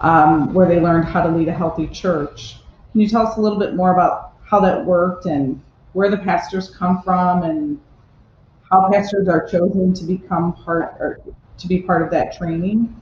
um, 0.00 0.52
where 0.54 0.68
they 0.68 0.80
learned 0.80 1.06
how 1.06 1.22
to 1.22 1.28
lead 1.34 1.48
a 1.48 1.52
healthy 1.52 1.86
church. 1.88 2.58
Can 2.92 3.00
you 3.00 3.08
tell 3.08 3.26
us 3.26 3.36
a 3.36 3.40
little 3.40 3.58
bit 3.58 3.74
more 3.74 3.92
about 3.92 4.34
how 4.44 4.60
that 4.60 4.84
worked 4.84 5.26
and 5.26 5.60
where 5.92 6.10
the 6.10 6.18
pastors 6.18 6.74
come 6.74 7.02
from 7.02 7.42
and 7.42 7.78
how 8.70 8.90
pastors 8.90 9.28
are 9.28 9.46
chosen 9.46 9.92
to 9.94 10.04
become 10.04 10.54
part 10.54 10.96
or 10.98 11.20
to 11.58 11.68
be 11.68 11.82
part 11.82 12.02
of 12.02 12.10
that 12.10 12.36
training? 12.36 12.94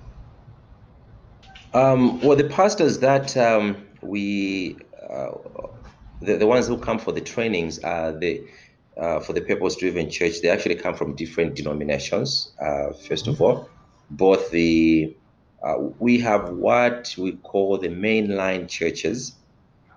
Um, 1.73 2.21
well, 2.21 2.37
the 2.37 2.49
pastors 2.49 2.99
that 2.99 3.37
um, 3.37 3.87
we, 4.03 4.77
uh, 5.09 5.31
the, 6.21 6.37
the 6.37 6.47
ones 6.47 6.67
who 6.67 6.77
come 6.77 6.99
for 6.99 7.13
the 7.13 7.21
trainings, 7.21 7.79
are 7.79 8.13
the 8.13 8.45
uh, 9.01 9.21
for 9.21 9.33
the 9.33 9.41
purpose-driven 9.41 10.11
church. 10.11 10.43
They 10.43 10.49
actually 10.49 10.75
come 10.75 10.95
from 10.95 11.15
different 11.15 11.55
denominations. 11.55 12.53
Uh, 12.61 12.93
first 13.09 13.29
of 13.29 13.41
all, 13.41 13.69
both 14.11 14.51
the 14.51 15.17
uh, 15.63 15.77
we 15.99 16.19
have 16.19 16.51
what 16.51 17.15
we 17.17 17.33
call 17.33 17.79
the 17.79 17.89
mainline 17.89 18.69
churches, 18.69 19.37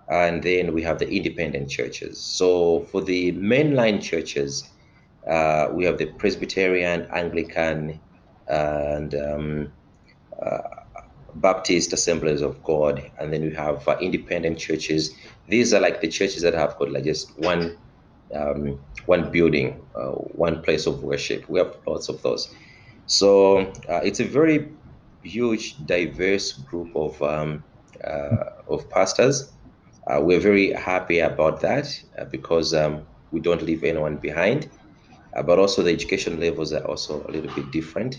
and 0.10 0.44
then 0.44 0.74
we 0.74 0.82
have 0.84 1.00
the 1.00 1.10
independent 1.10 1.70
churches. 1.70 2.24
So 2.24 2.86
for 2.92 3.02
the 3.02 3.32
mainline 3.34 4.02
churches, 4.02 4.63
uh, 5.28 5.68
we 5.74 5.86
have 5.86 5.98
the 5.98 6.08
Presbyterian, 6.08 7.08
Anglican, 7.13 8.02
and 8.48 9.16
um, 9.16 9.74
uh, 10.46 10.60
Baptist 11.36 11.94
Assemblies 11.94 12.42
of 12.42 12.62
God, 12.63 13.12
and 13.20 13.34
then 13.34 13.42
we 13.44 13.56
have 13.56 13.88
uh, 13.88 13.98
independent 14.02 14.60
churches. 14.60 15.16
These 15.48 15.74
are 15.74 15.80
like 15.82 16.02
the 16.02 16.08
churches 16.10 16.42
that 16.44 16.54
have 16.54 16.78
got 16.78 16.92
like 16.92 17.06
just 17.06 17.38
one 17.39 17.78
um, 18.36 18.80
one 19.06 19.32
building, 19.32 19.86
uh, 19.96 20.12
one 20.12 20.62
place 20.62 20.88
of 20.88 21.04
worship. 21.04 21.48
We 21.50 21.60
have 21.60 21.76
lots 21.88 22.10
of 22.10 22.22
those. 22.22 22.54
So 23.06 23.60
uh, 23.89 24.02
it's 24.04 24.20
a 24.20 24.26
very 24.26 24.78
huge, 25.24 25.78
diverse 25.86 26.54
group 26.54 26.96
of 26.96 27.22
um, 27.22 27.63
uh, 28.06 28.46
of 28.68 28.89
pastors. 28.89 29.54
Uh, 30.10 30.20
we're 30.22 30.39
very 30.39 30.72
happy 30.74 31.20
about 31.20 31.62
that 31.62 31.88
uh, 32.20 32.26
because 32.32 32.74
um, 32.74 33.06
we 33.32 33.39
don't 33.39 33.62
leave 33.62 33.84
anyone 33.84 34.18
behind. 34.18 34.70
Uh, 35.36 35.44
but 35.44 35.60
also 35.60 35.82
the 35.84 35.92
education 35.92 36.39
levels 36.39 36.74
are 36.74 36.86
also 36.86 37.26
a 37.28 37.32
little 37.32 37.52
bit 37.54 37.72
different. 37.72 38.16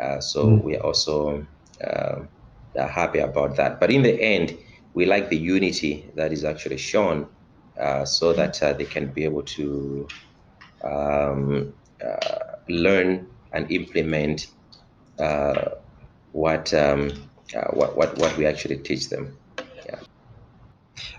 Uh, 0.00 0.20
so 0.20 0.56
Mm. 0.56 0.62
we 0.64 0.76
are 0.76 0.84
also 0.84 1.46
uh, 1.84 2.16
are 2.78 2.88
happy 2.88 3.18
about 3.18 3.56
that. 3.56 3.80
But 3.80 3.90
in 3.90 4.02
the 4.02 4.20
end, 4.20 4.56
we 4.94 5.06
like 5.06 5.28
the 5.30 5.36
unity 5.36 6.10
that 6.16 6.32
is 6.32 6.44
actually 6.44 6.78
shown 6.78 7.26
uh, 7.80 8.04
so 8.04 8.32
that 8.34 8.62
uh, 8.62 8.72
they 8.72 8.84
can 8.84 9.12
be 9.12 9.24
able 9.24 9.42
to 9.56 10.08
um, 10.84 11.72
uh, 12.04 12.36
learn 12.68 13.26
and 13.52 13.70
implement 13.70 14.42
uh, 15.18 15.54
what, 16.32 16.72
um, 16.74 17.10
uh, 17.56 17.68
what 17.72 17.96
what 17.96 18.18
what 18.18 18.36
we 18.36 18.46
actually 18.46 18.78
teach 18.78 19.08
them. 19.10 19.38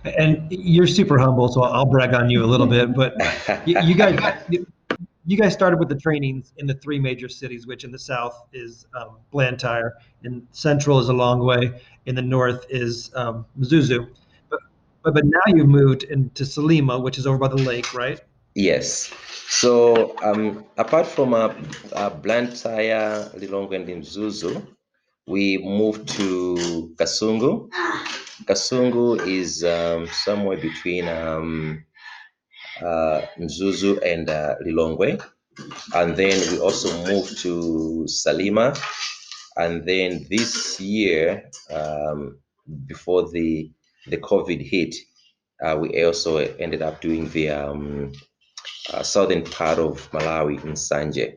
And 0.03 0.47
you're 0.49 0.87
super 0.87 1.17
humble, 1.17 1.47
so 1.49 1.61
I'll 1.63 1.85
brag 1.85 2.13
on 2.13 2.29
you 2.29 2.43
a 2.43 2.47
little 2.47 2.67
bit. 2.67 2.93
But 2.95 3.15
you, 3.67 3.79
you 3.81 3.95
guys, 3.95 4.19
you, 5.25 5.37
guys 5.37 5.53
started 5.53 5.79
with 5.79 5.89
the 5.89 5.95
trainings 5.95 6.53
in 6.57 6.67
the 6.67 6.75
three 6.75 6.99
major 6.99 7.29
cities, 7.29 7.67
which 7.67 7.83
in 7.83 7.91
the 7.91 7.99
south 7.99 8.47
is 8.53 8.85
um, 8.95 9.17
Blantyre, 9.31 9.97
in 10.23 10.47
central 10.51 10.99
is 10.99 11.07
Lilongwe, 11.07 11.79
in 12.05 12.15
the 12.15 12.21
north 12.21 12.65
is 12.69 13.11
um, 13.15 13.45
Mzuzu. 13.59 14.09
But, 14.49 14.59
but 15.03 15.13
but 15.13 15.25
now 15.25 15.41
you've 15.47 15.69
moved 15.69 16.03
into 16.03 16.43
Salima, 16.43 17.01
which 17.01 17.17
is 17.17 17.27
over 17.27 17.37
by 17.37 17.47
the 17.47 17.57
lake, 17.57 17.93
right? 17.93 18.19
Yes. 18.55 19.13
So 19.47 20.15
um, 20.23 20.65
apart 20.77 21.07
from 21.07 21.33
uh, 21.33 21.53
uh, 21.93 22.09
Blantyre, 22.09 23.29
Lilongwe, 23.35 23.75
and 23.75 23.87
Mzuzu, 23.87 24.65
we 25.27 25.57
moved 25.59 26.09
to 26.09 26.93
Kasungu. 26.97 27.69
Kasungu 28.45 29.25
is 29.27 29.63
um, 29.63 30.07
somewhere 30.07 30.57
between 30.57 31.07
um, 31.07 31.85
uh, 32.81 33.21
Mzuzu 33.37 33.99
and 34.05 34.29
uh, 34.29 34.55
Lilongwe. 34.65 35.21
And 35.93 36.15
then 36.15 36.51
we 36.51 36.59
also 36.59 37.05
moved 37.05 37.39
to 37.39 38.05
Salima. 38.07 38.77
And 39.57 39.85
then 39.85 40.25
this 40.29 40.79
year, 40.79 41.49
um, 41.69 42.39
before 42.87 43.29
the 43.29 43.71
the 44.07 44.17
COVID 44.17 44.61
hit, 44.61 44.95
uh, 45.61 45.77
we 45.79 46.03
also 46.05 46.37
ended 46.37 46.81
up 46.81 47.01
doing 47.01 47.29
the 47.29 47.49
um, 47.49 48.13
uh, 48.93 49.03
southern 49.03 49.43
part 49.43 49.79
of 49.79 50.09
Malawi 50.11 50.63
in 50.63 50.73
Nsanje. 50.73 51.33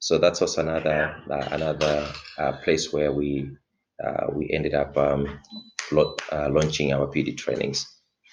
So 0.00 0.18
that's 0.18 0.42
also 0.42 0.62
another 0.62 1.14
uh, 1.30 1.48
another 1.52 2.12
uh, 2.38 2.52
place 2.64 2.92
where 2.92 3.12
we 3.12 3.50
uh, 4.04 4.26
we 4.32 4.50
ended 4.50 4.74
up 4.74 4.96
um, 4.96 5.38
uh, 5.92 6.48
launching 6.50 6.92
our 6.92 7.06
PD 7.06 7.36
trainings. 7.36 7.86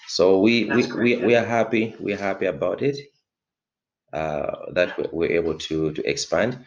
So 0.07 0.39
we 0.39 0.65
we, 0.65 0.91
we, 0.93 1.15
we 1.17 1.35
are 1.35 1.45
happy. 1.45 1.95
We 1.99 2.13
are 2.13 2.17
happy 2.17 2.45
about 2.45 2.81
it. 2.81 2.97
Uh, 4.13 4.71
that 4.71 5.13
we're 5.13 5.31
able 5.31 5.57
to 5.57 5.91
to 5.91 6.09
expand. 6.09 6.65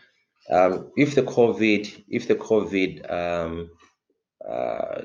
Um, 0.51 0.91
if 0.97 1.15
the 1.15 1.23
COVID 1.23 2.05
if 2.09 2.29
the 2.29 2.35
COVID 2.35 3.11
um, 3.11 3.71
uh, 4.47 5.03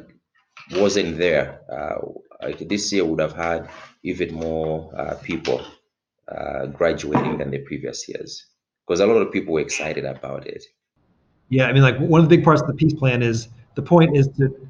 wasn't 0.72 1.18
there, 1.18 1.62
uh, 1.72 2.52
this 2.60 2.92
year 2.92 3.06
would 3.06 3.20
have 3.20 3.34
had 3.34 3.70
even 4.04 4.34
more 4.34 4.92
uh, 4.98 5.16
people 5.24 5.62
uh, 6.28 6.66
graduating 6.68 7.38
than 7.38 7.52
the 7.52 7.60
previous 7.60 8.08
years 8.10 8.48
because 8.86 9.00
a 9.00 9.06
lot 9.06 9.22
of 9.22 9.32
people 9.32 9.54
were 9.54 9.60
excited 9.60 10.06
about 10.06 10.46
it. 10.48 10.64
Yeah, 11.50 11.68
I 11.68 11.74
mean, 11.74 11.84
like 11.84 11.98
one 12.00 12.22
of 12.22 12.30
the 12.30 12.36
big 12.36 12.44
parts 12.44 12.62
of 12.62 12.68
the 12.68 12.74
peace 12.74 12.94
plan 12.94 13.22
is 13.22 13.48
the 13.76 13.82
point 13.82 14.18
is 14.18 14.28
to 14.38 14.68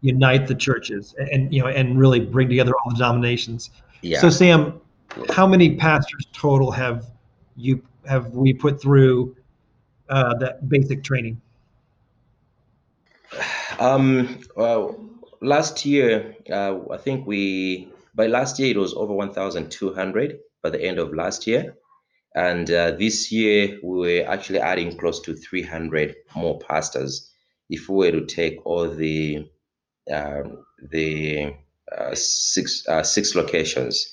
unite 0.00 0.46
the 0.46 0.54
churches 0.54 1.14
and, 1.32 1.52
you 1.52 1.60
know 1.60 1.68
and 1.68 1.98
really 1.98 2.20
bring 2.20 2.48
together 2.48 2.72
all 2.72 2.90
the 2.90 2.96
denominations. 2.96 3.70
Yeah. 4.02 4.20
So 4.20 4.30
Sam, 4.30 4.80
how 5.30 5.46
many 5.46 5.76
pastors 5.76 6.26
total 6.32 6.70
have 6.70 7.06
you 7.56 7.82
have 8.06 8.30
we 8.30 8.52
put 8.52 8.80
through 8.80 9.36
uh, 10.08 10.34
that 10.38 10.68
basic 10.68 11.02
training? 11.02 11.40
Um, 13.78 14.40
well, 14.56 14.98
last 15.40 15.84
year, 15.84 16.34
uh, 16.50 16.78
I 16.90 16.96
think 16.96 17.26
we 17.26 17.92
by 18.14 18.26
last 18.26 18.58
year 18.58 18.70
it 18.70 18.78
was 18.78 18.94
over 18.94 19.12
1,200 19.12 20.38
by 20.62 20.70
the 20.70 20.82
end 20.82 20.98
of 20.98 21.12
last 21.12 21.46
year, 21.46 21.76
and 22.34 22.70
uh, 22.70 22.92
this 22.92 23.30
year 23.30 23.78
we 23.82 23.98
were 23.98 24.28
actually 24.28 24.60
adding 24.60 24.96
close 24.96 25.20
to 25.20 25.34
300 25.34 26.14
more 26.34 26.58
pastors. 26.58 27.30
If 27.68 27.88
we 27.88 27.96
were 27.96 28.12
to 28.12 28.24
take 28.24 28.64
all 28.64 28.88
the 28.88 29.48
um, 30.10 30.64
the 30.90 31.54
uh, 31.96 32.14
six 32.14 32.86
uh, 32.88 33.02
six 33.02 33.34
locations 33.34 34.12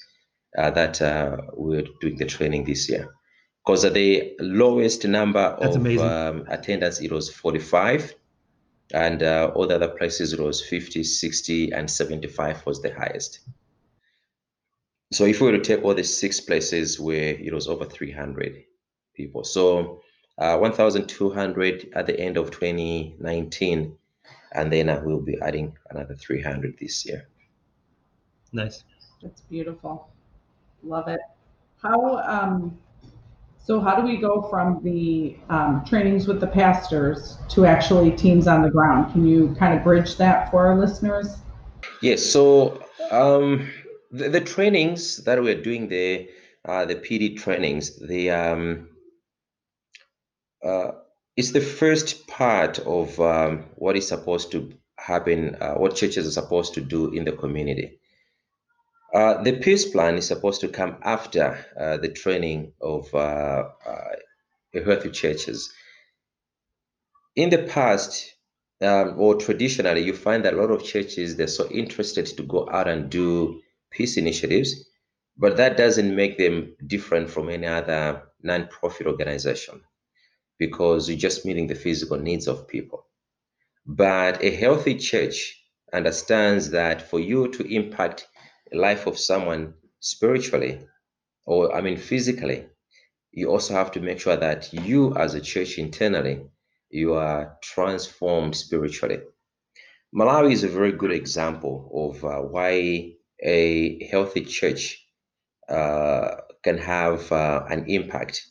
uh, 0.57 0.71
that 0.71 1.01
uh, 1.01 1.37
we're 1.53 1.85
doing 2.01 2.17
the 2.17 2.25
training 2.25 2.63
this 2.63 2.89
year, 2.89 3.13
because 3.65 3.83
the 3.83 4.35
lowest 4.39 5.05
number 5.05 5.57
That's 5.59 5.75
of 5.75 5.85
um, 5.99 6.45
attendance 6.47 7.01
it 7.01 7.11
was 7.11 7.29
45 7.29 8.15
and 8.93 9.23
uh, 9.23 9.51
all 9.55 9.67
the 9.67 9.75
other 9.75 9.89
places 9.89 10.33
it 10.33 10.39
was 10.39 10.63
50 10.63 11.03
60 11.03 11.71
and 11.71 11.89
75 11.89 12.65
was 12.65 12.81
the 12.81 12.93
highest. 12.93 13.39
So 15.11 15.25
if 15.25 15.39
we 15.39 15.51
were 15.51 15.57
to 15.57 15.63
take 15.63 15.83
all 15.83 15.93
the 15.93 16.03
six 16.03 16.39
places 16.39 16.99
where 16.99 17.35
it 17.35 17.53
was 17.53 17.67
over 17.67 17.85
300 17.85 18.63
people 19.15 19.43
so 19.43 20.01
uh, 20.37 20.57
1200 20.57 21.89
at 21.95 22.05
the 22.05 22.19
end 22.19 22.37
of 22.37 22.51
2019 22.51 23.97
and 24.55 24.71
then 24.71 24.89
uh, 24.89 25.01
we'll 25.03 25.19
be 25.19 25.37
adding 25.41 25.75
another 25.91 26.15
300 26.15 26.75
this 26.79 27.05
year 27.05 27.27
Nice. 28.55 28.85
That's 29.21 29.41
beautiful. 29.41 30.07
Love 30.81 31.09
it. 31.09 31.19
How, 31.81 32.19
um, 32.19 32.77
so 33.61 33.81
how 33.81 33.99
do 33.99 34.03
we 34.03 34.15
go 34.15 34.43
from 34.43 34.81
the 34.81 35.35
um, 35.49 35.83
trainings 35.85 36.25
with 36.25 36.39
the 36.39 36.47
pastors 36.47 37.37
to 37.49 37.65
actually 37.65 38.11
teams 38.11 38.47
on 38.47 38.61
the 38.61 38.69
ground? 38.69 39.11
Can 39.11 39.27
you 39.27 39.53
kind 39.59 39.77
of 39.77 39.83
bridge 39.83 40.15
that 40.17 40.49
for 40.51 40.67
our 40.67 40.77
listeners? 40.77 41.37
Yes, 42.01 42.23
so 42.23 42.81
um, 43.11 43.69
the, 44.11 44.29
the 44.29 44.41
trainings 44.41 45.17
that 45.25 45.41
we're 45.41 45.61
doing, 45.61 45.89
the 45.89 46.29
uh, 46.63 46.85
the 46.85 46.95
PD 46.95 47.37
trainings, 47.37 47.99
the 48.07 48.31
um, 48.31 48.89
uh, 50.63 50.91
it's 51.35 51.51
the 51.51 51.61
first 51.61 52.27
part 52.27 52.79
of 52.79 53.19
um, 53.19 53.65
what 53.75 53.97
is 53.97 54.07
supposed 54.07 54.51
to 54.51 54.73
happen, 54.97 55.55
uh, 55.59 55.73
what 55.73 55.95
churches 55.95 56.25
are 56.25 56.41
supposed 56.41 56.73
to 56.73 56.81
do 56.81 57.11
in 57.11 57.25
the 57.25 57.33
community. 57.33 57.99
Uh, 59.13 59.41
the 59.43 59.57
peace 59.57 59.89
plan 59.89 60.15
is 60.15 60.27
supposed 60.27 60.61
to 60.61 60.67
come 60.67 60.97
after 61.03 61.65
uh, 61.79 61.97
the 61.97 62.09
training 62.09 62.71
of 62.81 63.13
uh, 63.13 63.69
uh, 63.85 64.81
healthy 64.85 65.09
churches. 65.09 65.71
In 67.35 67.49
the 67.49 67.63
past, 67.63 68.33
um, 68.81 69.15
or 69.17 69.35
traditionally, 69.35 70.03
you 70.03 70.13
find 70.13 70.43
that 70.45 70.53
a 70.53 70.57
lot 70.57 70.71
of 70.71 70.83
churches 70.83 71.35
they're 71.35 71.47
so 71.47 71.69
interested 71.69 72.25
to 72.27 72.43
go 72.43 72.69
out 72.69 72.87
and 72.87 73.09
do 73.09 73.61
peace 73.91 74.17
initiatives, 74.17 74.89
but 75.37 75.57
that 75.57 75.75
doesn't 75.75 76.15
make 76.15 76.37
them 76.37 76.75
different 76.87 77.29
from 77.29 77.49
any 77.49 77.67
other 77.67 78.23
non-profit 78.41 79.07
organization 79.07 79.81
because 80.59 81.09
you're 81.09 81.17
just 81.17 81.45
meeting 81.45 81.67
the 81.67 81.75
physical 81.75 82.17
needs 82.17 82.47
of 82.47 82.67
people. 82.67 83.05
But 83.85 84.43
a 84.43 84.51
healthy 84.51 84.95
church 84.95 85.61
understands 85.93 86.69
that 86.71 87.01
for 87.01 87.19
you 87.19 87.47
to 87.53 87.63
impact 87.63 88.27
the 88.71 88.77
life 88.77 89.07
of 89.07 89.17
someone 89.19 89.73
spiritually, 89.99 90.81
or 91.45 91.75
I 91.75 91.81
mean 91.81 91.97
physically, 91.97 92.67
you 93.31 93.49
also 93.49 93.73
have 93.73 93.91
to 93.91 93.99
make 93.99 94.19
sure 94.19 94.37
that 94.37 94.71
you 94.73 95.15
as 95.15 95.35
a 95.35 95.41
church 95.41 95.77
internally 95.77 96.45
you 96.89 97.13
are 97.13 97.57
transformed 97.61 98.55
spiritually. 98.55 99.19
Malawi 100.15 100.53
is 100.53 100.63
a 100.63 100.69
very 100.69 100.93
good 100.93 101.11
example 101.11 101.91
of 101.93 102.23
uh, 102.23 102.39
why 102.39 103.11
a 103.43 104.07
healthy 104.09 104.45
church 104.45 105.05
uh, 105.67 106.35
can 106.63 106.77
have 106.77 107.29
uh, 107.31 107.65
an 107.69 107.85
impact. 107.89 108.49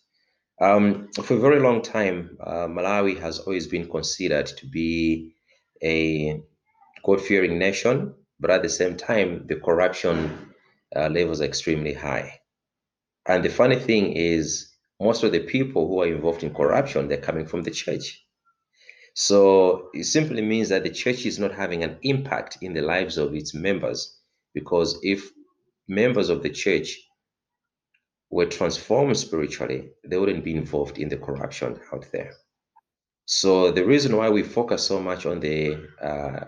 Um, 0.61 1.09
for 1.13 1.35
a 1.35 1.41
very 1.41 1.61
long 1.61 1.83
time, 1.83 2.39
uh, 2.41 2.67
Malawi 2.67 3.19
has 3.19 3.41
always 3.41 3.67
been 3.67 3.89
considered 3.89 4.47
to 4.47 4.67
be 4.67 5.35
a 5.83 6.41
God 7.05 7.21
fearing 7.21 7.59
nation, 7.59 8.15
but 8.39 8.51
at 8.51 8.63
the 8.63 8.69
same 8.69 8.97
time, 8.97 9.47
the 9.47 9.57
corruption 9.57 10.53
uh, 10.95 11.09
levels 11.09 11.41
are 11.41 11.45
extremely 11.45 11.93
high. 11.93 12.41
And 13.27 13.45
the 13.45 13.49
funny 13.51 13.77
thing 13.77 14.13
is, 14.13 14.71
most 15.01 15.25
of 15.25 15.33
the 15.33 15.41
people 15.41 15.89
who 15.89 16.03
are 16.03 16.07
involved 16.07 16.45
in 16.45 16.55
corruption, 16.55 17.09
they're 17.09 17.19
coming 17.19 17.47
from 17.47 17.63
the 17.63 17.71
church. 17.71 18.25
So 19.15 19.91
it 19.95 20.05
simply 20.05 20.43
means 20.43 20.69
that 20.69 20.83
the 20.83 20.91
church 20.91 21.25
is 21.27 21.39
not 21.39 21.53
having 21.53 21.83
an 21.83 21.99
impact 22.03 22.59
in 22.63 22.75
the 22.75 22.83
lives 22.83 23.17
of 23.17 23.35
its 23.35 23.55
members 23.55 24.19
because 24.55 24.99
if 25.03 25.31
members 25.89 26.29
of 26.29 26.43
the 26.43 26.51
church 26.51 26.99
were 28.35 28.47
transformed 28.47 29.17
spiritually, 29.17 29.81
they 30.09 30.19
wouldn't 30.19 30.43
be 30.43 30.57
involved 30.57 30.99
in 30.99 31.09
the 31.09 31.17
corruption 31.27 31.79
out 31.93 32.05
there. 32.11 32.33
So 33.27 33.71
the 33.71 33.87
reason 33.87 34.17
why 34.17 34.29
we 34.29 34.43
focus 34.43 34.83
so 34.83 34.99
much 35.01 35.25
on 35.25 35.39
the 35.39 35.61
uh, 36.03 36.45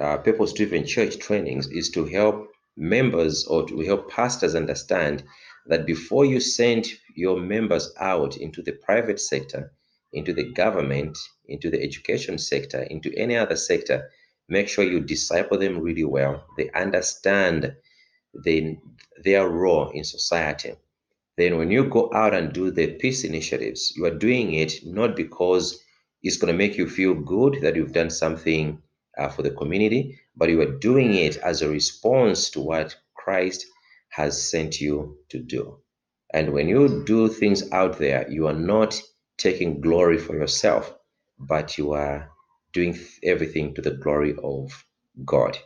uh, 0.00 0.16
purpose-driven 0.18 0.86
church 0.86 1.18
trainings 1.18 1.66
is 1.66 1.90
to 1.90 2.04
help 2.04 2.36
members 2.76 3.44
or 3.46 3.66
to 3.66 3.80
help 3.80 4.08
pastors 4.08 4.54
understand 4.54 5.24
that 5.66 5.84
before 5.84 6.24
you 6.24 6.38
send 6.38 6.86
your 7.16 7.40
members 7.40 7.92
out 7.98 8.36
into 8.36 8.62
the 8.62 8.76
private 8.86 9.20
sector, 9.20 9.72
into 10.12 10.32
the 10.32 10.52
government, 10.52 11.18
into 11.48 11.70
the 11.70 11.82
education 11.82 12.38
sector, 12.38 12.82
into 12.84 13.12
any 13.16 13.36
other 13.36 13.56
sector, 13.56 14.08
make 14.48 14.68
sure 14.68 14.84
you 14.84 15.00
disciple 15.00 15.58
them 15.58 15.80
really 15.80 16.04
well. 16.04 16.44
They 16.56 16.70
understand 16.70 17.74
the, 18.44 18.76
their 19.24 19.48
role 19.48 19.90
in 19.90 20.04
society. 20.04 20.76
Then, 21.40 21.56
when 21.56 21.70
you 21.70 21.84
go 21.88 22.10
out 22.12 22.34
and 22.34 22.52
do 22.52 22.70
the 22.70 22.88
peace 22.88 23.24
initiatives, 23.24 23.94
you 23.96 24.04
are 24.04 24.18
doing 24.26 24.52
it 24.52 24.84
not 24.84 25.16
because 25.16 25.82
it's 26.22 26.36
going 26.36 26.52
to 26.52 26.58
make 26.58 26.76
you 26.76 26.86
feel 26.86 27.14
good 27.14 27.62
that 27.62 27.76
you've 27.76 27.94
done 27.94 28.10
something 28.10 28.82
uh, 29.16 29.30
for 29.30 29.40
the 29.40 29.50
community, 29.50 30.18
but 30.36 30.50
you 30.50 30.60
are 30.60 30.78
doing 30.78 31.14
it 31.14 31.38
as 31.38 31.62
a 31.62 31.70
response 31.70 32.50
to 32.50 32.60
what 32.60 32.94
Christ 33.14 33.64
has 34.10 34.50
sent 34.50 34.82
you 34.82 35.16
to 35.30 35.38
do. 35.38 35.78
And 36.34 36.52
when 36.52 36.68
you 36.68 37.04
do 37.06 37.28
things 37.28 37.72
out 37.72 37.98
there, 37.98 38.30
you 38.30 38.46
are 38.46 38.60
not 38.74 39.00
taking 39.38 39.80
glory 39.80 40.18
for 40.18 40.36
yourself, 40.36 40.94
but 41.38 41.78
you 41.78 41.92
are 41.92 42.28
doing 42.74 42.98
everything 43.24 43.74
to 43.76 43.80
the 43.80 43.92
glory 43.92 44.34
of 44.44 44.84
God. 45.24 45.56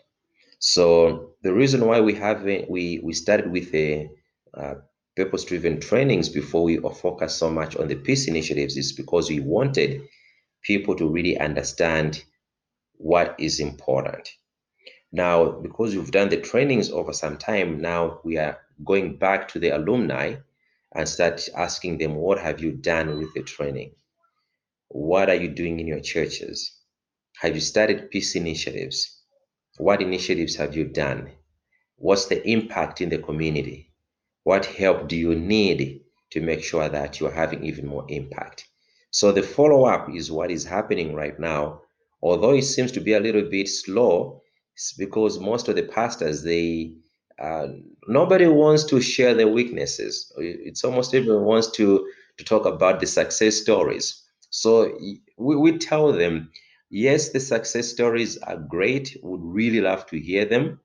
So 0.60 1.34
the 1.42 1.52
reason 1.52 1.84
why 1.84 2.00
we 2.00 2.14
have 2.14 2.44
we 2.44 3.00
we 3.02 3.12
started 3.12 3.50
with 3.50 3.74
a 3.74 4.08
uh, 4.56 4.74
purpose-driven 5.16 5.80
trainings 5.80 6.28
before 6.28 6.64
we 6.64 6.78
focus 6.78 7.34
so 7.34 7.50
much 7.50 7.76
on 7.76 7.88
the 7.88 7.94
peace 7.94 8.26
initiatives 8.26 8.76
is 8.76 8.92
because 8.92 9.28
we 9.28 9.40
wanted 9.40 10.02
people 10.62 10.94
to 10.96 11.08
really 11.08 11.38
understand 11.38 12.24
what 12.94 13.34
is 13.38 13.60
important. 13.60 14.28
Now, 15.12 15.50
because 15.50 15.94
we've 15.94 16.10
done 16.10 16.28
the 16.28 16.40
trainings 16.40 16.90
over 16.90 17.12
some 17.12 17.36
time, 17.36 17.80
now 17.80 18.20
we 18.24 18.36
are 18.38 18.58
going 18.84 19.16
back 19.16 19.46
to 19.48 19.60
the 19.60 19.70
alumni 19.70 20.34
and 20.92 21.08
start 21.08 21.48
asking 21.56 21.98
them, 21.98 22.16
what 22.16 22.38
have 22.38 22.60
you 22.60 22.72
done 22.72 23.18
with 23.18 23.32
the 23.34 23.42
training? 23.42 23.92
What 24.88 25.28
are 25.28 25.34
you 25.34 25.48
doing 25.48 25.78
in 25.80 25.86
your 25.86 26.00
churches? 26.00 26.80
Have 27.40 27.54
you 27.54 27.60
started 27.60 28.10
peace 28.10 28.34
initiatives? 28.34 29.20
What 29.78 30.02
initiatives 30.02 30.56
have 30.56 30.76
you 30.76 30.84
done? 30.84 31.32
What's 31.96 32.26
the 32.26 32.44
impact 32.48 33.00
in 33.00 33.08
the 33.08 33.18
community? 33.18 33.92
What 34.44 34.66
help 34.66 35.08
do 35.08 35.16
you 35.16 35.34
need 35.34 36.02
to 36.30 36.40
make 36.40 36.62
sure 36.62 36.88
that 36.88 37.18
you're 37.20 37.32
having 37.32 37.64
even 37.64 37.86
more 37.88 38.06
impact? 38.08 38.68
So 39.10 39.32
the 39.32 39.42
follow 39.42 39.84
up 39.86 40.08
is 40.14 40.30
what 40.30 40.50
is 40.52 40.64
happening 40.64 41.14
right 41.14 41.38
now. 41.40 41.82
Although 42.22 42.54
it 42.54 42.62
seems 42.62 42.92
to 42.92 43.00
be 43.00 43.14
a 43.14 43.20
little 43.20 43.48
bit 43.50 43.68
slow, 43.68 44.42
It's 44.76 44.92
because 44.92 45.40
most 45.40 45.68
of 45.68 45.76
the 45.76 45.82
pastors 45.84 46.42
they 46.44 46.94
uh, 47.40 47.68
nobody 48.08 48.46
wants 48.46 48.84
to 48.84 49.00
share 49.00 49.34
their 49.34 49.48
weaknesses. 49.48 50.32
It's 50.38 50.84
almost 50.84 51.14
everyone 51.14 51.44
wants 51.44 51.70
to 51.72 51.86
to 52.38 52.44
talk 52.44 52.64
about 52.66 53.00
the 53.00 53.06
success 53.06 53.56
stories. 53.56 54.22
So 54.50 54.96
we, 55.38 55.56
we 55.56 55.78
tell 55.78 56.12
them, 56.12 56.50
yes, 56.90 57.30
the 57.30 57.40
success 57.40 57.88
stories 57.88 58.38
are 58.38 58.56
great. 58.58 59.16
Would 59.22 59.42
really 59.42 59.80
love 59.80 60.06
to 60.06 60.18
hear 60.20 60.44
them, 60.44 60.80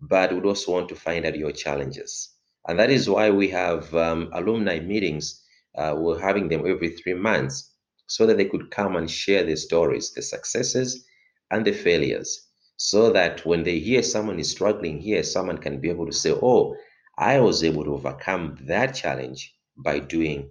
but 0.00 0.32
would 0.34 0.46
also 0.46 0.72
want 0.72 0.88
to 0.90 0.96
find 0.96 1.26
out 1.26 1.36
your 1.38 1.52
challenges. 1.52 2.35
And 2.68 2.78
that 2.78 2.90
is 2.90 3.08
why 3.08 3.30
we 3.30 3.48
have 3.48 3.94
um, 3.94 4.30
alumni 4.32 4.80
meetings. 4.80 5.42
Uh, 5.76 5.94
we're 5.96 6.20
having 6.20 6.48
them 6.48 6.66
every 6.66 6.90
three 6.90 7.14
months 7.14 7.72
so 8.06 8.26
that 8.26 8.36
they 8.36 8.44
could 8.46 8.70
come 8.70 8.96
and 8.96 9.10
share 9.10 9.44
their 9.44 9.56
stories, 9.56 10.12
the 10.12 10.22
successes 10.22 11.04
and 11.50 11.64
the 11.64 11.72
failures, 11.72 12.48
so 12.76 13.10
that 13.12 13.44
when 13.46 13.62
they 13.62 13.78
hear 13.78 14.02
someone 14.02 14.38
is 14.38 14.50
struggling 14.50 15.00
here, 15.00 15.22
someone 15.22 15.58
can 15.58 15.80
be 15.80 15.88
able 15.88 16.06
to 16.06 16.12
say, 16.12 16.32
Oh, 16.32 16.76
I 17.18 17.40
was 17.40 17.64
able 17.64 17.84
to 17.84 17.94
overcome 17.94 18.58
that 18.62 18.94
challenge 18.94 19.54
by 19.76 19.98
doing 20.00 20.50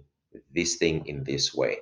this 0.54 0.76
thing 0.76 1.06
in 1.06 1.24
this 1.24 1.54
way. 1.54 1.78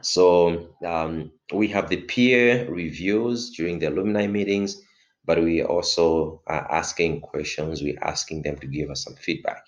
So 0.00 0.68
um, 0.84 1.32
we 1.52 1.68
have 1.68 1.88
the 1.88 2.02
peer 2.02 2.70
reviews 2.70 3.50
during 3.50 3.78
the 3.78 3.86
alumni 3.88 4.26
meetings, 4.26 4.80
but 5.28 5.44
we 5.44 5.62
also 5.62 6.40
are 6.46 6.66
asking 6.72 7.20
questions. 7.20 7.82
We're 7.82 8.02
asking 8.02 8.42
them 8.42 8.56
to 8.60 8.66
give 8.66 8.88
us 8.90 9.04
some 9.04 9.14
feedback. 9.14 9.62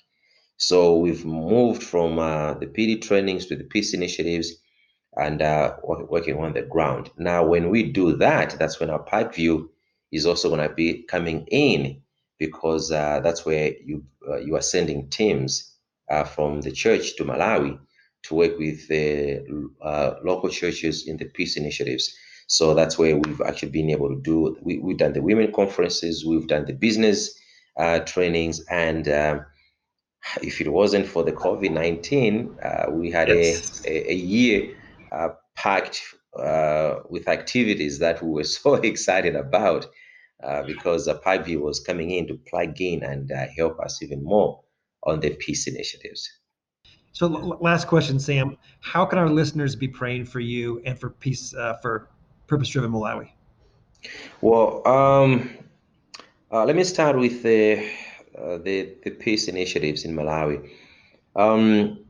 So 0.56 0.96
we've 0.96 1.26
moved 1.26 1.82
from 1.82 2.18
uh, 2.18 2.54
the 2.54 2.66
PD 2.66 3.02
trainings 3.02 3.44
to 3.46 3.56
the 3.56 3.64
peace 3.64 3.92
initiatives 3.92 4.54
and 5.18 5.42
uh, 5.42 5.76
working 5.82 6.38
on 6.38 6.54
the 6.54 6.62
ground. 6.62 7.10
Now, 7.18 7.44
when 7.44 7.68
we 7.68 7.92
do 7.92 8.16
that, 8.16 8.56
that's 8.58 8.80
when 8.80 8.88
our 8.88 9.00
pipe 9.00 9.32
Parkview 9.32 9.68
is 10.10 10.24
also 10.24 10.48
going 10.48 10.66
to 10.66 10.74
be 10.74 11.02
coming 11.02 11.46
in 11.50 12.00
because 12.38 12.90
uh, 12.90 13.20
that's 13.20 13.44
where 13.44 13.74
you 13.84 14.02
uh, 14.26 14.38
you 14.38 14.56
are 14.56 14.62
sending 14.62 15.10
teams 15.10 15.74
uh, 16.10 16.24
from 16.24 16.62
the 16.62 16.72
church 16.72 17.16
to 17.16 17.24
Malawi 17.24 17.78
to 18.22 18.34
work 18.34 18.58
with 18.58 18.88
the 18.88 19.44
uh, 19.82 20.14
local 20.24 20.48
churches 20.48 21.06
in 21.06 21.18
the 21.18 21.26
peace 21.26 21.58
initiatives. 21.58 22.14
So 22.50 22.74
that's 22.74 22.98
where 22.98 23.16
we've 23.16 23.40
actually 23.42 23.70
been 23.70 23.90
able 23.90 24.08
to 24.08 24.20
do. 24.20 24.56
We, 24.60 24.78
we've 24.78 24.98
done 24.98 25.12
the 25.12 25.22
women 25.22 25.52
conferences, 25.52 26.26
we've 26.26 26.48
done 26.48 26.64
the 26.64 26.72
business 26.72 27.32
uh, 27.78 28.00
trainings, 28.00 28.60
and 28.68 29.08
um, 29.08 29.46
if 30.42 30.60
it 30.60 30.68
wasn't 30.68 31.06
for 31.06 31.22
the 31.22 31.30
COVID 31.30 31.70
nineteen, 31.70 32.56
uh, 32.60 32.86
we 32.90 33.08
had 33.08 33.28
yes. 33.28 33.84
a, 33.84 34.10
a, 34.10 34.10
a 34.10 34.14
year 34.16 34.74
uh, 35.12 35.28
packed 35.54 36.02
uh, 36.36 36.96
with 37.08 37.28
activities 37.28 38.00
that 38.00 38.20
we 38.20 38.30
were 38.30 38.44
so 38.58 38.74
excited 38.74 39.36
about 39.36 39.86
uh, 40.42 40.64
because 40.64 41.06
uh, 41.06 41.20
Parkview 41.20 41.60
was 41.60 41.78
coming 41.78 42.10
in 42.10 42.26
to 42.26 42.34
plug 42.48 42.80
in 42.80 43.04
and 43.04 43.30
uh, 43.30 43.46
help 43.56 43.78
us 43.78 44.02
even 44.02 44.24
more 44.24 44.60
on 45.04 45.20
the 45.20 45.30
peace 45.36 45.68
initiatives. 45.68 46.28
So, 47.12 47.28
last 47.28 47.86
question, 47.86 48.18
Sam. 48.18 48.56
How 48.80 49.04
can 49.04 49.20
our 49.20 49.30
listeners 49.30 49.76
be 49.76 49.86
praying 49.86 50.24
for 50.24 50.40
you 50.40 50.82
and 50.84 50.98
for 50.98 51.10
peace 51.10 51.54
uh, 51.54 51.74
for 51.80 52.08
Purpose 52.50 52.68
Driven 52.70 52.90
Malawi? 52.90 53.30
Well, 54.40 54.86
um, 54.86 55.50
uh, 56.50 56.64
let 56.64 56.74
me 56.74 56.82
start 56.82 57.16
with 57.16 57.44
the, 57.44 57.78
uh, 58.36 58.58
the 58.58 58.96
the 59.04 59.10
peace 59.10 59.46
initiatives 59.46 60.04
in 60.04 60.16
Malawi. 60.16 60.68
Um, 61.36 62.00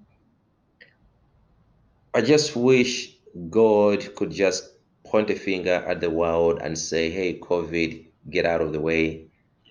I 2.15 2.23
just 2.23 2.57
wish 2.57 3.15
God 3.51 4.15
could 4.17 4.31
just 4.31 4.65
point 5.05 5.29
a 5.29 5.35
finger 5.35 5.85
at 5.87 6.01
the 6.01 6.09
world 6.09 6.59
and 6.63 6.79
say, 6.79 7.11
"Hey, 7.11 7.39
COVID, 7.39 8.07
get 8.31 8.47
out 8.47 8.63
of 8.63 8.73
the 8.73 8.81
way. 8.81 9.27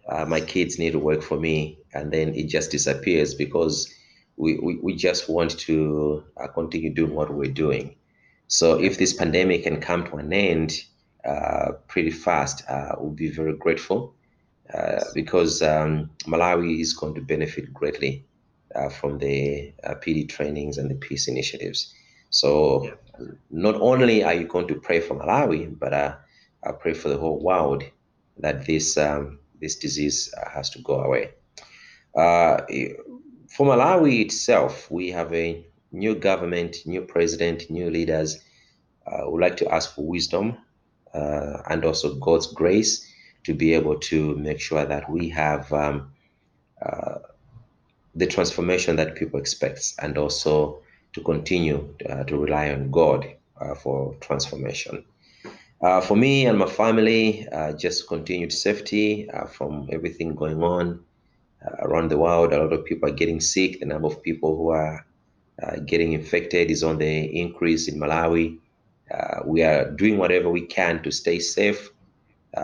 Uh, 0.07 0.25
my 0.25 0.39
kids 0.39 0.77
need 0.77 0.91
to 0.91 0.99
work 0.99 1.23
for 1.23 1.39
me," 1.39 1.79
and 1.95 2.13
then 2.13 2.35
it 2.35 2.45
just 2.47 2.69
disappears 2.69 3.33
because 3.33 3.91
we, 4.37 4.59
we, 4.59 4.75
we 4.83 4.95
just 4.95 5.29
want 5.29 5.57
to 5.65 6.23
uh, 6.37 6.47
continue 6.47 6.93
doing 6.93 7.15
what 7.15 7.33
we're 7.33 7.57
doing. 7.65 7.95
So 8.49 8.79
if 8.81 8.97
this 8.97 9.13
pandemic 9.13 9.63
can 9.63 9.79
come 9.79 10.05
to 10.07 10.15
an 10.17 10.33
end 10.33 10.73
uh, 11.23 11.73
pretty 11.87 12.09
fast, 12.09 12.67
uh, 12.67 12.95
we'll 12.97 13.11
be 13.11 13.29
very 13.29 13.55
grateful 13.55 14.15
uh, 14.73 15.03
because 15.13 15.61
um, 15.61 16.09
Malawi 16.25 16.81
is 16.81 16.93
going 16.93 17.13
to 17.13 17.21
benefit 17.21 17.71
greatly 17.71 18.25
uh, 18.73 18.89
from 18.89 19.19
the 19.19 19.71
uh, 19.83 19.93
PD 19.95 20.27
trainings 20.27 20.79
and 20.79 20.89
the 20.89 20.95
peace 20.95 21.27
initiatives. 21.27 21.93
So 22.31 22.85
yeah. 22.85 23.27
not 23.51 23.75
only 23.75 24.23
are 24.23 24.33
you 24.33 24.47
going 24.47 24.67
to 24.69 24.75
pray 24.75 24.99
for 24.99 25.13
Malawi, 25.13 25.77
but 25.77 25.93
uh, 25.93 26.15
I 26.63 26.71
pray 26.71 26.93
for 26.93 27.09
the 27.09 27.17
whole 27.19 27.39
world 27.39 27.83
that 28.39 28.65
this 28.65 28.97
um, 28.97 29.37
this 29.61 29.75
disease 29.75 30.33
has 30.51 30.71
to 30.71 30.79
go 30.79 31.01
away. 31.01 31.31
Uh, 32.15 32.61
for 33.47 33.67
Malawi 33.67 34.21
itself, 34.21 34.89
we 34.89 35.11
have 35.11 35.31
a 35.33 35.68
new 35.91 36.15
government, 36.15 36.77
new 36.85 37.01
president, 37.01 37.69
new 37.69 37.89
leaders. 37.89 38.43
Uh, 39.07 39.29
would 39.29 39.41
like 39.41 39.57
to 39.57 39.67
ask 39.73 39.95
for 39.95 40.05
wisdom 40.05 40.57
uh, 41.13 41.61
and 41.69 41.83
also 41.83 42.15
God's 42.15 42.47
grace 42.47 43.05
to 43.43 43.53
be 43.53 43.73
able 43.73 43.97
to 43.99 44.35
make 44.35 44.59
sure 44.59 44.85
that 44.85 45.09
we 45.09 45.29
have 45.29 45.71
um, 45.73 46.11
uh, 46.85 47.19
the 48.15 48.27
transformation 48.27 48.95
that 48.97 49.15
people 49.15 49.39
expect 49.39 49.93
and 49.99 50.17
also 50.17 50.81
to 51.13 51.21
continue 51.21 51.95
uh, 52.09 52.23
to 52.25 52.37
rely 52.37 52.69
on 52.71 52.91
God 52.91 53.25
uh, 53.59 53.73
for 53.75 54.15
transformation. 54.15 55.03
Uh, 55.81 56.01
for 56.01 56.15
me 56.17 56.45
and 56.45 56.59
my 56.59 56.67
family, 56.67 57.47
just 57.77 58.07
continued 58.07 58.51
safety 58.51 59.29
from 59.53 59.87
everything 59.93 60.35
going 60.35 60.61
on 60.61 61.03
around 61.79 62.09
the 62.09 62.17
world. 62.17 62.51
A 62.51 62.61
lot 62.61 62.73
of 62.73 62.83
people 62.83 63.07
are 63.07 63.13
getting 63.13 63.39
sick. 63.39 63.79
The 63.79 63.85
number 63.85 64.07
of 64.07 64.21
people 64.21 64.57
who 64.57 64.69
are 64.69 65.05
getting 65.85 66.13
infected 66.13 66.71
is 66.71 66.83
on 66.83 66.97
the 66.97 67.39
increase 67.39 67.87
in 67.87 67.99
Malawi. 67.99 68.57
we 69.45 69.63
are 69.63 69.91
doing 69.91 70.17
whatever 70.17 70.49
we 70.49 70.61
can 70.61 71.01
to 71.03 71.11
stay 71.11 71.39
safe. 71.39 71.89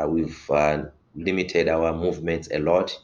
we've 0.07 0.49
limited 1.15 1.69
our 1.69 1.93
movements 1.93 2.49
a 2.51 2.59
lot, 2.59 2.97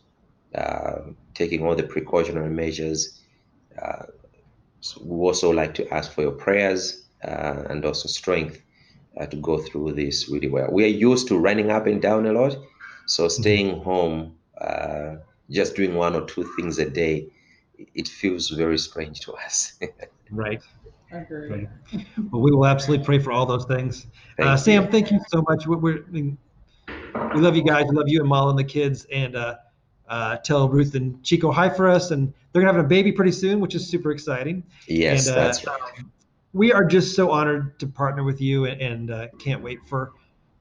taking 1.33 1.65
all 1.65 1.75
the 1.75 1.83
precautionary 1.83 2.49
measures. 2.49 3.19
So 4.81 5.01
we 5.03 5.17
also 5.27 5.51
like 5.51 5.73
to 5.75 5.87
ask 5.93 6.11
for 6.11 6.23
your 6.23 6.31
prayers 6.31 7.05
uh, 7.23 7.63
and 7.69 7.85
also 7.85 8.07
strength 8.07 8.61
uh, 9.19 9.27
to 9.27 9.37
go 9.37 9.59
through 9.59 9.93
this 9.93 10.27
really 10.29 10.49
well. 10.49 10.69
We 10.71 10.83
are 10.85 10.87
used 10.87 11.27
to 11.27 11.37
running 11.37 11.69
up 11.69 11.85
and 11.85 12.01
down 12.01 12.25
a 12.25 12.33
lot, 12.33 12.57
so 13.05 13.25
mm-hmm. 13.25 13.41
staying 13.41 13.83
home, 13.83 14.35
uh, 14.59 15.17
just 15.49 15.75
doing 15.75 15.93
one 15.93 16.15
or 16.15 16.25
two 16.25 16.49
things 16.55 16.79
a 16.79 16.89
day, 16.89 17.27
it 17.93 18.07
feels 18.07 18.49
very 18.49 18.77
strange 18.77 19.19
to 19.21 19.33
us. 19.33 19.79
right. 20.31 20.61
Right. 21.11 21.67
Well, 22.31 22.41
we 22.41 22.51
will 22.51 22.65
absolutely 22.65 23.05
pray 23.05 23.19
for 23.19 23.33
all 23.33 23.45
those 23.45 23.65
things. 23.65 24.07
Uh, 24.39 24.55
Sam, 24.55 24.89
thank 24.89 25.11
you 25.11 25.19
so 25.27 25.43
much. 25.49 25.67
We're, 25.67 25.77
we're, 25.77 26.05
I 26.05 26.09
mean, 26.09 26.37
we 26.87 27.41
love 27.41 27.57
you 27.57 27.63
guys. 27.63 27.85
We 27.89 27.97
love 27.97 28.07
you 28.07 28.21
and 28.21 28.29
Mala 28.29 28.51
and 28.51 28.59
the 28.59 28.63
kids. 28.63 29.05
And 29.11 29.35
uh, 29.35 29.55
uh, 30.07 30.37
tell 30.37 30.69
Ruth 30.69 30.95
and 30.95 31.21
Chico 31.21 31.51
hi 31.51 31.69
for 31.69 31.89
us. 31.89 32.11
And 32.11 32.33
they're 32.51 32.61
gonna 32.61 32.73
have 32.73 32.83
a 32.83 32.87
baby 32.87 33.11
pretty 33.11 33.31
soon, 33.31 33.59
which 33.59 33.75
is 33.75 33.87
super 33.89 34.11
exciting. 34.11 34.63
Yes, 34.87 35.27
and, 35.27 35.37
uh, 35.37 35.43
that's 35.43 35.65
right. 35.65 35.79
Um, 35.99 36.11
we 36.53 36.73
are 36.73 36.83
just 36.83 37.15
so 37.15 37.31
honored 37.31 37.79
to 37.79 37.87
partner 37.87 38.23
with 38.23 38.41
you, 38.41 38.65
and, 38.65 38.81
and 38.81 39.11
uh, 39.11 39.27
can't 39.39 39.61
wait 39.61 39.79
for 39.87 40.11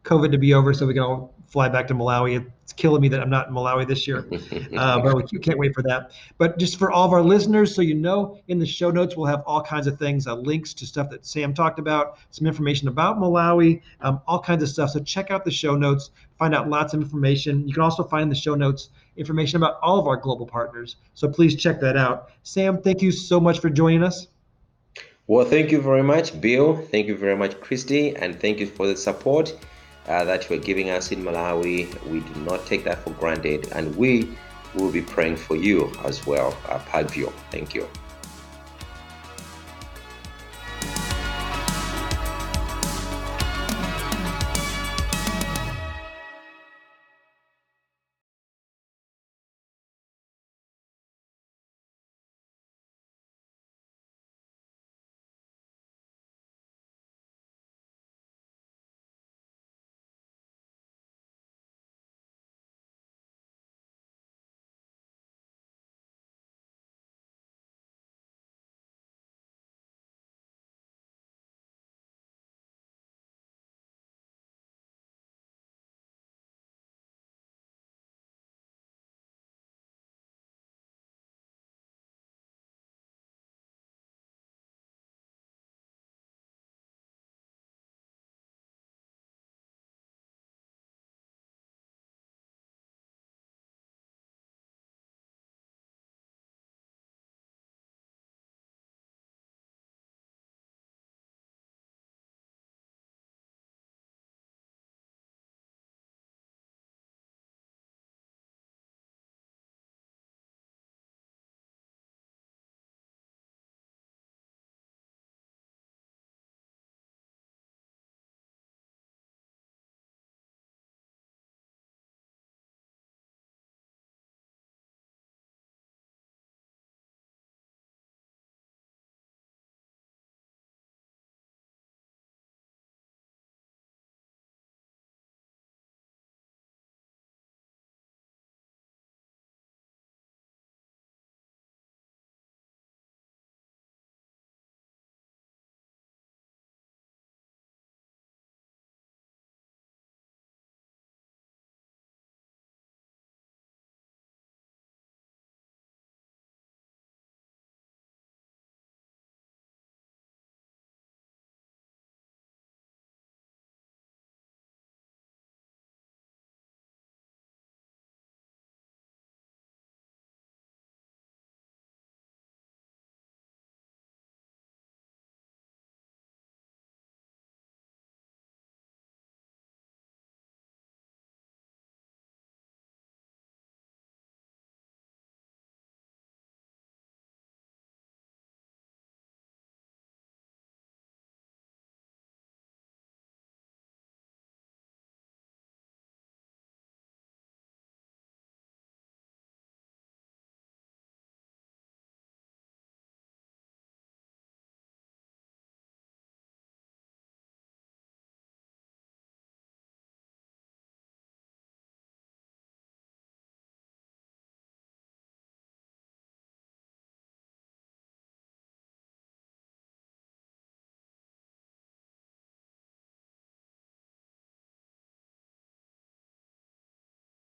COVID 0.04 0.30
to 0.30 0.38
be 0.38 0.54
over 0.54 0.72
so 0.72 0.86
we 0.86 0.94
can 0.94 1.02
all 1.02 1.34
fly 1.50 1.68
back 1.68 1.88
to 1.88 1.94
Malawi. 1.94 2.46
It's 2.62 2.72
killing 2.72 3.02
me 3.02 3.08
that 3.08 3.20
I'm 3.20 3.28
not 3.28 3.48
in 3.48 3.54
Malawi 3.54 3.86
this 3.86 4.06
year, 4.06 4.26
uh, 4.76 5.00
but 5.00 5.30
we 5.32 5.38
can't 5.40 5.58
wait 5.58 5.74
for 5.74 5.82
that. 5.82 6.12
But 6.38 6.58
just 6.58 6.78
for 6.78 6.92
all 6.92 7.04
of 7.04 7.12
our 7.12 7.22
listeners, 7.22 7.74
so 7.74 7.82
you 7.82 7.94
know, 7.94 8.40
in 8.46 8.58
the 8.60 8.66
show 8.66 8.90
notes 8.90 9.16
we'll 9.16 9.26
have 9.26 9.42
all 9.46 9.60
kinds 9.60 9.88
of 9.88 9.98
things, 9.98 10.26
uh, 10.28 10.34
links 10.36 10.72
to 10.74 10.86
stuff 10.86 11.10
that 11.10 11.26
Sam 11.26 11.52
talked 11.52 11.80
about, 11.80 12.18
some 12.30 12.46
information 12.46 12.86
about 12.86 13.18
Malawi, 13.18 13.82
um, 14.00 14.20
all 14.28 14.38
kinds 14.38 14.62
of 14.62 14.68
stuff. 14.68 14.90
So 14.90 15.00
check 15.00 15.32
out 15.32 15.44
the 15.44 15.50
show 15.50 15.74
notes, 15.74 16.10
find 16.38 16.54
out 16.54 16.68
lots 16.68 16.94
of 16.94 17.02
information. 17.02 17.66
You 17.66 17.74
can 17.74 17.82
also 17.82 18.04
find 18.04 18.22
in 18.22 18.28
the 18.28 18.34
show 18.36 18.54
notes 18.54 18.90
information 19.16 19.56
about 19.56 19.80
all 19.82 19.98
of 19.98 20.06
our 20.06 20.16
global 20.16 20.46
partners. 20.46 20.96
So 21.14 21.28
please 21.28 21.56
check 21.56 21.80
that 21.80 21.96
out. 21.96 22.30
Sam, 22.44 22.80
thank 22.80 23.02
you 23.02 23.10
so 23.10 23.40
much 23.40 23.58
for 23.58 23.68
joining 23.68 24.04
us. 24.04 24.28
Well, 25.26 25.44
thank 25.44 25.70
you 25.70 25.80
very 25.80 26.02
much, 26.02 26.40
Bill. 26.40 26.76
Thank 26.76 27.06
you 27.06 27.16
very 27.16 27.36
much, 27.36 27.60
Christy, 27.60 28.16
and 28.16 28.38
thank 28.40 28.58
you 28.58 28.66
for 28.66 28.86
the 28.86 28.96
support 28.96 29.54
uh, 30.10 30.24
that 30.24 30.50
you 30.50 30.56
are 30.56 30.58
giving 30.58 30.90
us 30.90 31.12
in 31.12 31.22
Malawi. 31.22 31.86
We 32.10 32.20
do 32.20 32.40
not 32.40 32.66
take 32.66 32.84
that 32.84 33.04
for 33.04 33.10
granted, 33.10 33.68
and 33.72 33.94
we 33.96 34.36
will 34.74 34.90
be 34.90 35.02
praying 35.02 35.36
for 35.36 35.56
you 35.56 35.92
as 36.04 36.26
well, 36.26 36.56
uh, 36.68 36.78
Parkview. 36.80 37.32
Thank 37.50 37.74
you. 37.74 37.88